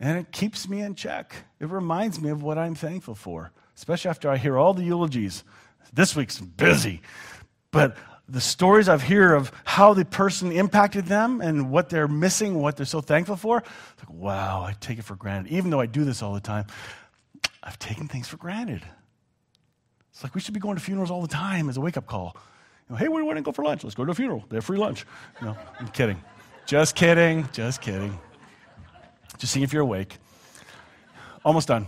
and 0.00 0.18
it 0.18 0.32
keeps 0.32 0.68
me 0.68 0.80
in 0.80 0.94
check. 0.94 1.34
It 1.60 1.68
reminds 1.68 2.20
me 2.20 2.30
of 2.30 2.42
what 2.42 2.58
I'm 2.58 2.74
thankful 2.74 3.14
for, 3.14 3.52
especially 3.76 4.10
after 4.10 4.28
I 4.30 4.36
hear 4.36 4.58
all 4.58 4.74
the 4.74 4.84
eulogies. 4.84 5.44
This 5.92 6.14
week's 6.14 6.40
busy, 6.40 7.00
but 7.70 7.96
the 8.28 8.40
stories 8.40 8.88
I've 8.88 9.02
heard 9.02 9.36
of 9.36 9.52
how 9.64 9.94
the 9.94 10.04
person 10.04 10.50
impacted 10.50 11.06
them 11.06 11.40
and 11.40 11.70
what 11.70 11.88
they're 11.88 12.08
missing, 12.08 12.60
what 12.60 12.76
they're 12.76 12.84
so 12.84 13.00
thankful 13.00 13.36
for, 13.36 13.58
it's 13.58 14.08
like, 14.08 14.10
wow, 14.10 14.62
I 14.62 14.74
take 14.80 14.98
it 14.98 15.04
for 15.04 15.14
granted. 15.14 15.52
Even 15.52 15.70
though 15.70 15.80
I 15.80 15.86
do 15.86 16.04
this 16.04 16.22
all 16.22 16.34
the 16.34 16.40
time, 16.40 16.66
I've 17.62 17.78
taken 17.78 18.08
things 18.08 18.28
for 18.28 18.36
granted. 18.36 18.82
It's 20.10 20.24
like 20.24 20.34
we 20.34 20.40
should 20.40 20.54
be 20.54 20.60
going 20.60 20.76
to 20.76 20.82
funerals 20.82 21.10
all 21.10 21.22
the 21.22 21.28
time 21.28 21.68
as 21.68 21.76
a 21.76 21.80
wake 21.80 21.96
up 21.96 22.06
call. 22.06 22.36
You 22.88 22.94
know, 22.94 22.96
hey, 22.98 23.08
where 23.08 23.18
do 23.18 23.22
you 23.22 23.26
want 23.26 23.36
to 23.36 23.42
go 23.42 23.52
for 23.52 23.64
lunch? 23.64 23.84
Let's 23.84 23.94
go 23.94 24.04
to 24.04 24.12
a 24.12 24.14
funeral. 24.14 24.44
They 24.48 24.56
have 24.56 24.64
free 24.64 24.78
lunch. 24.78 25.04
No, 25.42 25.56
I'm 25.78 25.88
kidding. 25.88 26.22
Just 26.66 26.94
kidding. 26.94 27.48
Just 27.52 27.80
kidding. 27.80 28.18
Just 29.38 29.52
seeing 29.52 29.64
if 29.64 29.72
you're 29.72 29.82
awake. 29.82 30.16
Almost 31.44 31.68
done. 31.68 31.86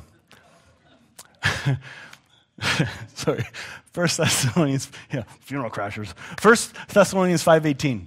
Sorry. 3.14 3.44
First 3.92 4.18
Thessalonians, 4.18 4.90
yeah, 5.12 5.24
funeral 5.40 5.70
crashers. 5.70 6.12
First 6.40 6.74
Thessalonians 6.88 7.44
5.18. 7.44 8.06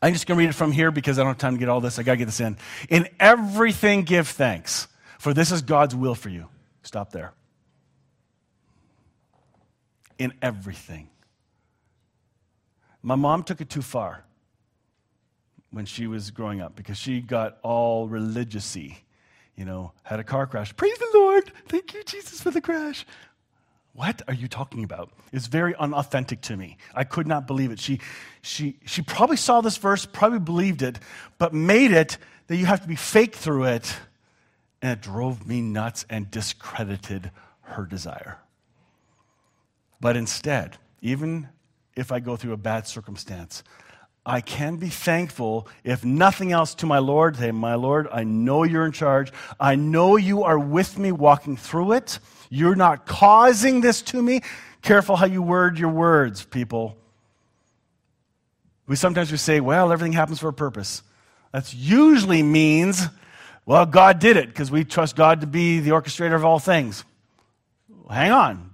I'm 0.00 0.12
just 0.12 0.26
going 0.26 0.36
to 0.36 0.44
read 0.44 0.50
it 0.50 0.54
from 0.54 0.70
here 0.70 0.90
because 0.90 1.18
I 1.18 1.22
don't 1.22 1.30
have 1.30 1.38
time 1.38 1.54
to 1.54 1.58
get 1.58 1.68
all 1.68 1.80
this. 1.80 1.98
I 1.98 2.02
got 2.02 2.12
to 2.12 2.16
get 2.18 2.26
this 2.26 2.40
in. 2.40 2.56
In 2.88 3.08
everything 3.18 4.02
give 4.02 4.28
thanks, 4.28 4.86
for 5.18 5.34
this 5.34 5.50
is 5.50 5.62
God's 5.62 5.94
will 5.94 6.14
for 6.14 6.28
you. 6.28 6.48
Stop 6.82 7.10
there. 7.10 7.32
In 10.18 10.32
everything. 10.42 11.08
My 13.02 13.14
mom 13.14 13.42
took 13.42 13.60
it 13.60 13.70
too 13.70 13.82
far 13.82 14.24
when 15.70 15.84
she 15.84 16.06
was 16.06 16.30
growing 16.30 16.60
up 16.60 16.76
because 16.76 16.96
she 16.96 17.20
got 17.20 17.58
all 17.62 18.08
religiousy. 18.08 18.96
You 19.56 19.64
know, 19.64 19.92
had 20.04 20.20
a 20.20 20.24
car 20.24 20.46
crash. 20.46 20.74
Praise 20.76 20.96
the 20.98 21.10
Lord. 21.14 21.52
Thank 21.66 21.92
you, 21.92 22.04
Jesus, 22.04 22.40
for 22.40 22.50
the 22.50 22.60
crash. 22.60 23.04
What 23.92 24.22
are 24.28 24.34
you 24.34 24.46
talking 24.46 24.84
about? 24.84 25.10
It's 25.32 25.48
very 25.48 25.74
unauthentic 25.74 26.40
to 26.42 26.56
me. 26.56 26.76
I 26.94 27.02
could 27.02 27.26
not 27.26 27.48
believe 27.48 27.72
it. 27.72 27.80
She, 27.80 27.98
she, 28.42 28.76
she 28.86 29.02
probably 29.02 29.36
saw 29.36 29.60
this 29.60 29.76
verse, 29.76 30.06
probably 30.06 30.38
believed 30.38 30.82
it, 30.82 31.00
but 31.38 31.52
made 31.52 31.90
it 31.90 32.18
that 32.46 32.56
you 32.56 32.66
have 32.66 32.80
to 32.82 32.88
be 32.88 32.94
fake 32.94 33.34
through 33.34 33.64
it. 33.64 33.96
And 34.80 34.92
it 34.92 35.00
drove 35.00 35.44
me 35.48 35.60
nuts 35.60 36.06
and 36.08 36.30
discredited 36.30 37.32
her 37.62 37.84
desire. 37.84 38.38
But 40.00 40.16
instead, 40.16 40.78
even 41.02 41.48
if 41.96 42.12
I 42.12 42.20
go 42.20 42.36
through 42.36 42.52
a 42.52 42.56
bad 42.56 42.86
circumstance, 42.86 43.64
I 44.28 44.42
can 44.42 44.76
be 44.76 44.90
thankful, 44.90 45.66
if 45.84 46.04
nothing 46.04 46.52
else, 46.52 46.74
to 46.76 46.86
my 46.86 46.98
Lord. 46.98 47.36
Say, 47.36 47.50
My 47.50 47.76
Lord, 47.76 48.08
I 48.12 48.24
know 48.24 48.62
you're 48.62 48.84
in 48.84 48.92
charge. 48.92 49.32
I 49.58 49.74
know 49.74 50.16
you 50.16 50.42
are 50.42 50.58
with 50.58 50.98
me 50.98 51.12
walking 51.12 51.56
through 51.56 51.92
it. 51.92 52.18
You're 52.50 52.76
not 52.76 53.06
causing 53.06 53.80
this 53.80 54.02
to 54.02 54.22
me. 54.22 54.42
Careful 54.82 55.16
how 55.16 55.24
you 55.24 55.40
word 55.40 55.78
your 55.78 55.88
words, 55.88 56.44
people. 56.44 56.98
We 58.86 58.96
sometimes 58.96 59.30
we 59.30 59.38
say, 59.38 59.60
well, 59.60 59.92
everything 59.92 60.12
happens 60.12 60.40
for 60.40 60.48
a 60.48 60.52
purpose. 60.52 61.02
That 61.52 61.72
usually 61.72 62.42
means, 62.42 63.06
well, 63.64 63.86
God 63.86 64.18
did 64.18 64.36
it 64.36 64.48
because 64.48 64.70
we 64.70 64.84
trust 64.84 65.16
God 65.16 65.40
to 65.40 65.46
be 65.46 65.80
the 65.80 65.90
orchestrator 65.92 66.34
of 66.34 66.44
all 66.44 66.58
things. 66.58 67.02
Hang 68.10 68.32
on. 68.32 68.70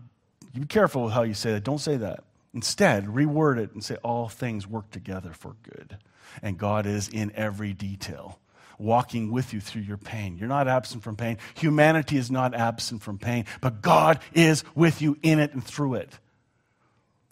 You 0.52 0.62
be 0.62 0.66
careful 0.66 1.04
with 1.04 1.12
how 1.12 1.22
you 1.22 1.34
say 1.34 1.52
that. 1.52 1.62
Don't 1.62 1.78
say 1.78 1.96
that. 1.98 2.24
Instead, 2.54 3.06
reword 3.06 3.58
it 3.58 3.72
and 3.74 3.84
say, 3.84 3.96
all 4.04 4.28
things 4.28 4.66
work 4.66 4.88
together 4.90 5.32
for 5.32 5.56
good. 5.64 5.98
And 6.40 6.56
God 6.56 6.86
is 6.86 7.08
in 7.08 7.32
every 7.34 7.72
detail, 7.72 8.38
walking 8.78 9.32
with 9.32 9.52
you 9.52 9.60
through 9.60 9.82
your 9.82 9.96
pain. 9.96 10.38
You're 10.38 10.48
not 10.48 10.68
absent 10.68 11.02
from 11.02 11.16
pain. 11.16 11.38
Humanity 11.54 12.16
is 12.16 12.30
not 12.30 12.54
absent 12.54 13.02
from 13.02 13.18
pain, 13.18 13.44
but 13.60 13.82
God 13.82 14.20
is 14.32 14.62
with 14.76 15.02
you 15.02 15.18
in 15.22 15.40
it 15.40 15.52
and 15.52 15.64
through 15.64 15.94
it. 15.94 16.18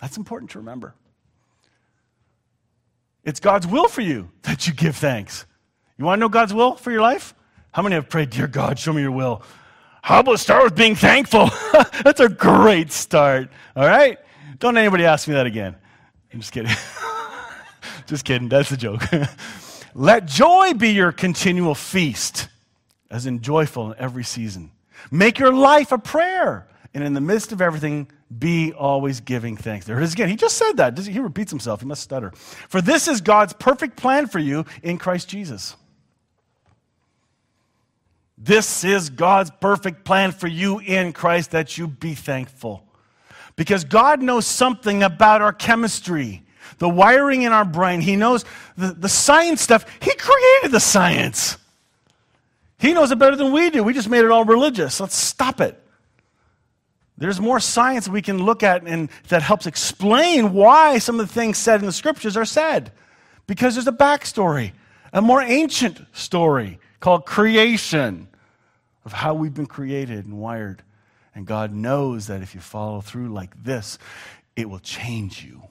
That's 0.01 0.17
important 0.17 0.51
to 0.51 0.59
remember. 0.59 0.95
It's 3.25 3.39
God's 3.39 3.69
will 3.69 3.87
for 3.87 4.01
you 4.01 4.29
that 4.43 4.67
you 4.67 4.75
give 4.75 4.97
thanks. 4.97 5.47
You 5.97 6.05
want 6.05 6.19
to 6.19 6.21
know 6.21 6.29
God's 6.29 6.53
will 6.53 6.75
for 6.75 6.91
your 6.91 7.03
life? 7.03 7.35
How 7.71 7.83
many 7.83 7.95
have 7.95 8.09
prayed, 8.09 8.31
Dear 8.31 8.49
God, 8.49 8.77
show 8.77 8.93
me 8.93 9.03
your 9.03 9.13
will? 9.13 9.43
How 10.03 10.19
about 10.19 10.41
start 10.41 10.65
with 10.65 10.75
being 10.75 10.97
thankful? 10.97 11.49
That's 12.03 12.19
a 12.19 12.29
great 12.29 12.91
start. 12.91 13.51
All 13.77 13.87
right? 13.87 14.19
Don't 14.59 14.77
anybody 14.77 15.05
ask 15.05 15.29
me 15.29 15.35
that 15.35 15.47
again. 15.47 15.77
I'm 16.33 16.41
just 16.41 16.53
kidding. 16.53 16.75
just 18.07 18.25
kidding. 18.25 18.49
That's 18.49 18.71
a 18.71 18.77
joke. 18.77 19.03
Let 19.95 20.27
joy 20.27 20.75
be 20.75 20.91
your 20.91 21.13
continual 21.13 21.75
feast, 21.75 22.49
as 23.11 23.27
in 23.27 23.41
joyful 23.43 23.93
in 23.93 23.99
every 23.99 24.25
season. 24.25 24.73
Make 25.11 25.39
your 25.39 25.53
life 25.53 25.93
a 25.93 25.99
prayer, 25.99 26.67
and 26.95 27.05
in 27.05 27.13
the 27.13 27.21
midst 27.21 27.53
of 27.53 27.61
everything, 27.61 28.11
be 28.39 28.73
always 28.73 29.21
giving 29.21 29.57
thanks. 29.57 29.85
There 29.85 30.01
it 30.01 30.05
is 30.05 30.15
again. 30.15 30.29
He 30.29 30.37
just 30.37 30.57
said 30.57 30.79
that. 30.79 30.99
He 30.99 31.19
repeats 31.21 31.51
himself. 31.51 31.81
He 31.81 31.87
must 31.87 32.03
stutter. 32.03 32.31
For 32.31 32.81
this 32.81 33.09
is 33.09 33.21
God's 33.21 33.53
perfect 33.53 33.97
plan 33.97 34.27
for 34.27 34.39
you 34.39 34.65
in 34.83 34.97
Christ 34.97 35.29
Jesus. 35.29 35.77
This 38.39 38.83
is 38.83 39.11
God's 39.11 39.51
perfect 39.61 40.05
plan 40.05 40.33
for 40.33 40.49
you 40.49 40.79
in 40.79 41.13
Christ 41.13 41.51
that 41.53 41.77
you 41.77 41.87
be 41.87 42.15
thankful. 42.15 42.85
Because 43.57 43.85
God 43.85 44.23
knows 44.23 44.47
something 44.47 45.03
about 45.03 45.43
our 45.43 45.53
chemistry, 45.53 46.43
the 46.79 46.89
wiring 46.89 47.43
in 47.43 47.53
our 47.53 47.65
brain. 47.65 48.01
He 48.01 48.17
knows 48.17 48.45
the, 48.77 48.93
the 48.93 49.09
science 49.09 49.61
stuff. 49.61 49.85
He 50.01 50.15
created 50.15 50.71
the 50.73 50.81
science. 50.81 51.59
He 52.79 52.93
knows 52.93 53.13
it 53.13 53.19
better 53.19 53.37
than 53.37 53.53
we 53.53 53.71
do. 53.71 53.85
We 53.85 53.93
just 53.93 54.09
made 54.09 54.25
it 54.25 54.31
all 54.31 54.45
religious. 54.45 54.99
Let's 54.99 55.15
stop 55.15 55.61
it. 55.61 55.79
There's 57.19 57.41
more 57.41 57.61
science 57.61 58.09
we 58.09 58.23
can 58.23 58.43
look 58.43 58.63
at 58.63 58.85
and 58.85 59.09
that 59.29 59.43
helps 59.43 59.67
explain 59.67 60.53
why 60.53 60.99
some 60.99 61.21
of 61.21 61.29
the 61.29 61.33
things 61.33 61.59
said 61.59 61.79
in 61.81 61.87
the 61.87 61.93
scriptures 61.93 62.37
are 62.37 62.45
said. 62.45 62.91
Because 63.47 63.75
there's 63.75 63.87
a 63.87 63.93
backstory, 63.93 64.73
a 65.13 65.23
more 65.23 65.43
ancient 65.43 66.05
story 66.13 66.81
called 66.99 67.27
creation 67.27 68.29
of 69.05 69.13
how 69.13 69.35
we've 69.35 69.55
been 69.55 69.67
created 69.67 70.25
and 70.25 70.39
wired. 70.39 70.83
And 71.35 71.47
God 71.47 71.73
knows 71.73 72.27
that 72.27 72.43
if 72.43 72.55
you 72.55 72.61
follow 72.61 73.01
through 73.01 73.29
like 73.29 73.63
this, 73.65 73.99
it 74.55 74.69
will 74.69 74.79
change 74.79 75.45
you 75.45 75.63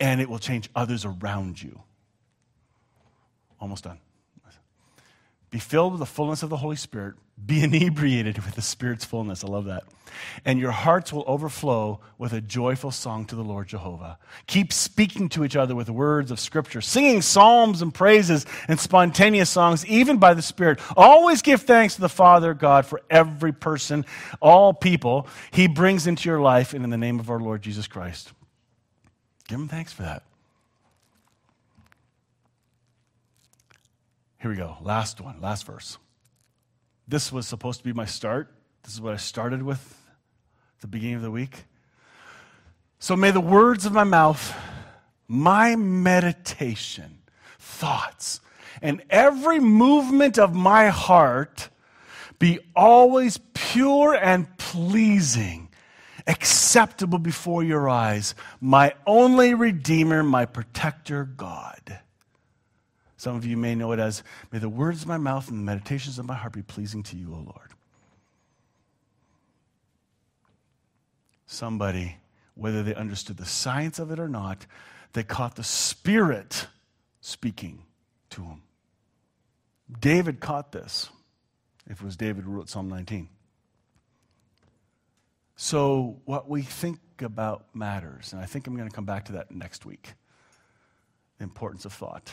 and 0.00 0.20
it 0.20 0.28
will 0.28 0.38
change 0.38 0.70
others 0.74 1.04
around 1.04 1.60
you. 1.60 1.82
Almost 3.60 3.84
done. 3.84 3.98
Be 5.50 5.58
filled 5.58 5.92
with 5.92 6.00
the 6.00 6.06
fullness 6.06 6.42
of 6.42 6.50
the 6.50 6.58
Holy 6.58 6.76
Spirit. 6.76 7.14
Be 7.46 7.62
inebriated 7.62 8.38
with 8.44 8.54
the 8.54 8.62
Spirit's 8.62 9.04
fullness. 9.04 9.44
I 9.44 9.48
love 9.48 9.66
that. 9.66 9.84
And 10.44 10.58
your 10.58 10.70
hearts 10.70 11.12
will 11.12 11.24
overflow 11.26 12.00
with 12.18 12.32
a 12.32 12.40
joyful 12.40 12.90
song 12.90 13.24
to 13.26 13.36
the 13.36 13.44
Lord 13.44 13.68
Jehovah. 13.68 14.18
Keep 14.46 14.72
speaking 14.72 15.28
to 15.30 15.44
each 15.44 15.56
other 15.56 15.74
with 15.74 15.88
words 15.88 16.30
of 16.30 16.40
Scripture, 16.40 16.80
singing 16.80 17.22
psalms 17.22 17.82
and 17.82 17.94
praises 17.94 18.44
and 18.66 18.80
spontaneous 18.80 19.50
songs, 19.50 19.86
even 19.86 20.18
by 20.18 20.34
the 20.34 20.42
Spirit. 20.42 20.80
Always 20.96 21.42
give 21.42 21.62
thanks 21.62 21.94
to 21.94 22.00
the 22.00 22.08
Father 22.08 22.54
God 22.54 22.86
for 22.86 23.00
every 23.08 23.52
person, 23.52 24.04
all 24.40 24.74
people 24.74 25.28
He 25.50 25.68
brings 25.68 26.06
into 26.06 26.28
your 26.28 26.40
life, 26.40 26.74
and 26.74 26.84
in 26.84 26.90
the 26.90 26.98
name 26.98 27.20
of 27.20 27.30
our 27.30 27.40
Lord 27.40 27.62
Jesus 27.62 27.86
Christ. 27.86 28.32
Give 29.46 29.60
Him 29.60 29.68
thanks 29.68 29.92
for 29.92 30.02
that. 30.02 30.22
Here 34.40 34.50
we 34.50 34.56
go. 34.56 34.76
Last 34.82 35.20
one, 35.20 35.40
last 35.40 35.66
verse. 35.66 35.98
This 37.08 37.32
was 37.32 37.48
supposed 37.48 37.78
to 37.78 37.84
be 37.84 37.94
my 37.94 38.04
start. 38.04 38.52
This 38.82 38.92
is 38.92 39.00
what 39.00 39.14
I 39.14 39.16
started 39.16 39.62
with 39.62 39.98
the 40.82 40.86
beginning 40.86 41.16
of 41.16 41.22
the 41.22 41.30
week. 41.30 41.64
So 42.98 43.16
may 43.16 43.30
the 43.30 43.40
words 43.40 43.86
of 43.86 43.94
my 43.94 44.04
mouth, 44.04 44.54
my 45.26 45.74
meditation, 45.74 47.20
thoughts, 47.58 48.40
and 48.82 49.02
every 49.08 49.58
movement 49.58 50.38
of 50.38 50.54
my 50.54 50.88
heart 50.88 51.70
be 52.38 52.58
always 52.76 53.38
pure 53.54 54.14
and 54.14 54.58
pleasing, 54.58 55.70
acceptable 56.26 57.18
before 57.18 57.64
your 57.64 57.88
eyes, 57.88 58.34
my 58.60 58.92
only 59.06 59.54
Redeemer, 59.54 60.22
my 60.22 60.44
protector, 60.44 61.24
God. 61.24 62.00
Some 63.18 63.34
of 63.34 63.44
you 63.44 63.56
may 63.56 63.74
know 63.74 63.90
it 63.90 63.98
as, 63.98 64.22
May 64.52 64.60
the 64.60 64.68
words 64.68 65.02
of 65.02 65.08
my 65.08 65.18
mouth 65.18 65.48
and 65.50 65.58
the 65.58 65.64
meditations 65.64 66.20
of 66.20 66.24
my 66.24 66.34
heart 66.34 66.52
be 66.52 66.62
pleasing 66.62 67.02
to 67.02 67.16
you, 67.16 67.34
O 67.34 67.38
Lord. 67.38 67.72
Somebody, 71.46 72.16
whether 72.54 72.84
they 72.84 72.94
understood 72.94 73.36
the 73.36 73.44
science 73.44 73.98
of 73.98 74.12
it 74.12 74.20
or 74.20 74.28
not, 74.28 74.66
they 75.14 75.24
caught 75.24 75.56
the 75.56 75.64
Spirit 75.64 76.68
speaking 77.20 77.82
to 78.30 78.42
them. 78.42 78.62
David 80.00 80.38
caught 80.38 80.70
this, 80.70 81.08
if 81.86 82.00
it 82.00 82.04
was 82.04 82.16
David 82.16 82.44
who 82.44 82.52
wrote 82.52 82.68
Psalm 82.68 82.88
19. 82.88 83.28
So, 85.56 86.20
what 86.24 86.48
we 86.48 86.62
think 86.62 87.00
about 87.20 87.74
matters, 87.74 88.32
and 88.32 88.40
I 88.40 88.44
think 88.44 88.68
I'm 88.68 88.76
going 88.76 88.88
to 88.88 88.94
come 88.94 89.06
back 89.06 89.24
to 89.24 89.32
that 89.32 89.50
next 89.50 89.84
week 89.84 90.12
the 91.38 91.44
importance 91.44 91.84
of 91.84 91.92
thought. 91.92 92.32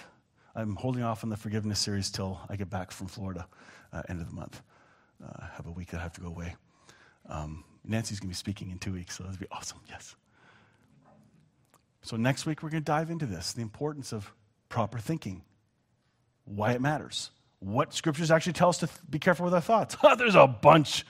I'm 0.56 0.76
holding 0.78 1.04
off 1.04 1.24
on 1.24 1.30
the 1.30 1.36
forgiveness 1.36 1.80
series 1.80 2.10
till 2.10 2.40
I 2.50 2.56
get 2.56 2.70
back 2.70 2.92
from 2.92 3.08
Florida, 3.08 3.46
uh, 3.92 4.04
end 4.08 4.22
of 4.22 4.28
the 4.30 4.34
month. 4.34 4.62
Uh, 5.24 5.48
have 5.54 5.68
a 5.68 5.72
week 5.72 5.90
that 5.90 6.00
I 6.00 6.04
have 6.04 6.14
to 6.14 6.22
go 6.22 6.28
away. 6.28 6.56
Um, 7.28 7.66
Nancy's 7.84 8.20
going 8.20 8.30
to 8.30 8.32
be 8.32 8.36
speaking 8.36 8.72
in 8.72 8.80
two 8.80 8.94
weeks, 8.94 9.18
so 9.18 9.24
that'll 9.24 9.38
be 9.38 9.48
awesome. 9.52 9.80
Yes. 9.90 10.16
So 12.04 12.16
next 12.16 12.46
week 12.46 12.64
we're 12.64 12.70
going 12.70 12.84
to 12.84 12.86
dive 12.86 13.10
into 13.10 13.26
this: 13.26 13.52
the 13.52 13.62
importance 13.62 14.14
of 14.14 14.32
proper 14.70 14.98
thinking, 14.98 15.42
why 16.46 16.72
it 16.72 16.82
matters, 16.82 17.32
what 17.60 17.94
scriptures 17.94 18.32
actually 18.32 18.54
tell 18.54 18.70
us 18.70 18.78
to 18.78 18.88
th- 18.88 19.00
be 19.10 19.20
careful 19.20 19.44
with 19.44 19.54
our 19.54 19.62
thoughts. 19.62 19.98
There's 20.18 20.36
a 20.36 20.48
bunch. 20.48 21.06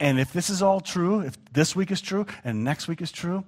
And 0.00 0.18
if 0.18 0.32
this 0.32 0.50
is 0.50 0.62
all 0.62 0.80
true, 0.80 1.20
if 1.20 1.36
this 1.52 1.76
week 1.76 1.90
is 1.90 2.00
true 2.00 2.26
and 2.44 2.64
next 2.64 2.88
week 2.88 3.00
is 3.00 3.12
true, 3.12 3.44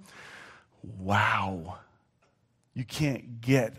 wow. 0.82 1.78
You 2.74 2.84
can't 2.84 3.40
get 3.40 3.74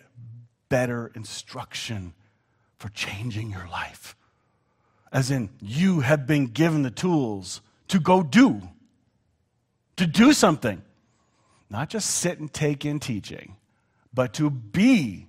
better 0.70 1.12
instruction 1.16 2.14
for 2.78 2.90
changing 2.90 3.52
your 3.52 3.68
life. 3.68 4.16
As 5.12 5.32
in, 5.32 5.50
you 5.60 6.02
have 6.02 6.28
been 6.28 6.48
given 6.48 6.84
the 6.84 6.92
tools 6.92 7.62
to 7.90 8.00
go 8.00 8.24
do, 8.24 8.62
to 9.98 10.06
do 10.06 10.34
something. 10.34 10.82
Not 11.70 11.90
just 11.90 12.10
sit 12.10 12.40
and 12.40 12.52
take 12.52 12.86
in 12.86 13.00
teaching, 13.00 13.56
but 14.14 14.34
to 14.36 14.50
be 14.50 15.28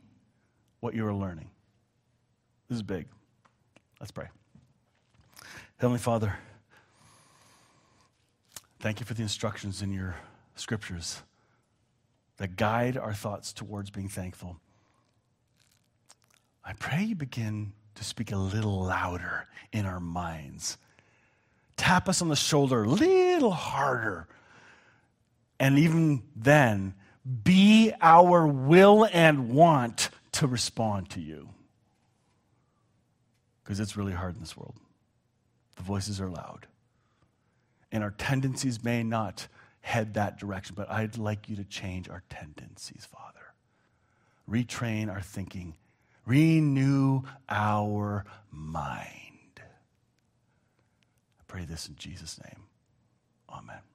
what 0.81 0.94
you 0.94 1.07
are 1.07 1.14
learning. 1.14 1.50
This 2.68 2.76
is 2.76 2.83
big. 2.83 3.07
Let's 3.98 4.12
pray. 4.12 4.29
Heavenly 5.79 5.98
Father, 5.98 6.35
thank 8.81 9.00
you 9.00 9.07
for 9.07 9.14
the 9.14 9.22
instructions 9.22 9.83
in 9.83 9.92
your 9.92 10.14
scriptures 10.55 11.22
that 12.37 12.57
guide 12.57 12.96
our 12.96 13.12
thoughts 13.12 13.53
towards 13.53 13.90
being 13.90 14.09
thankful. 14.09 14.59
I 16.70 16.72
pray 16.74 17.02
you 17.02 17.16
begin 17.16 17.72
to 17.96 18.04
speak 18.04 18.30
a 18.30 18.37
little 18.37 18.85
louder 18.85 19.48
in 19.72 19.87
our 19.87 19.98
minds. 19.98 20.78
Tap 21.76 22.09
us 22.09 22.22
on 22.22 22.28
the 22.28 22.37
shoulder 22.37 22.85
a 22.85 22.88
little 22.88 23.50
harder. 23.50 24.28
And 25.59 25.80
even 25.80 26.22
then, 26.37 26.94
be 27.42 27.92
our 28.00 28.46
will 28.46 29.09
and 29.12 29.50
want 29.50 30.11
to 30.33 30.46
respond 30.46 31.11
to 31.11 31.20
you. 31.20 31.48
Because 33.64 33.80
it's 33.80 33.96
really 33.96 34.12
hard 34.12 34.37
in 34.37 34.40
this 34.40 34.56
world. 34.56 34.76
The 35.74 35.83
voices 35.83 36.20
are 36.20 36.30
loud. 36.30 36.68
And 37.90 38.04
our 38.04 38.12
tendencies 38.12 38.85
may 38.85 39.02
not 39.02 39.48
head 39.80 40.14
that 40.14 40.38
direction, 40.38 40.76
but 40.78 40.88
I'd 40.88 41.18
like 41.18 41.48
you 41.48 41.56
to 41.56 41.64
change 41.64 42.09
our 42.09 42.22
tendencies, 42.30 43.09
Father 43.11 43.40
retrain 44.50 45.09
our 45.09 45.20
thinking, 45.20 45.76
Renew 46.31 47.23
our 47.49 48.25
mind. 48.53 49.59
I 49.59 51.43
pray 51.49 51.64
this 51.64 51.88
in 51.88 51.97
Jesus' 51.97 52.38
name. 52.45 52.66
Amen. 53.49 53.89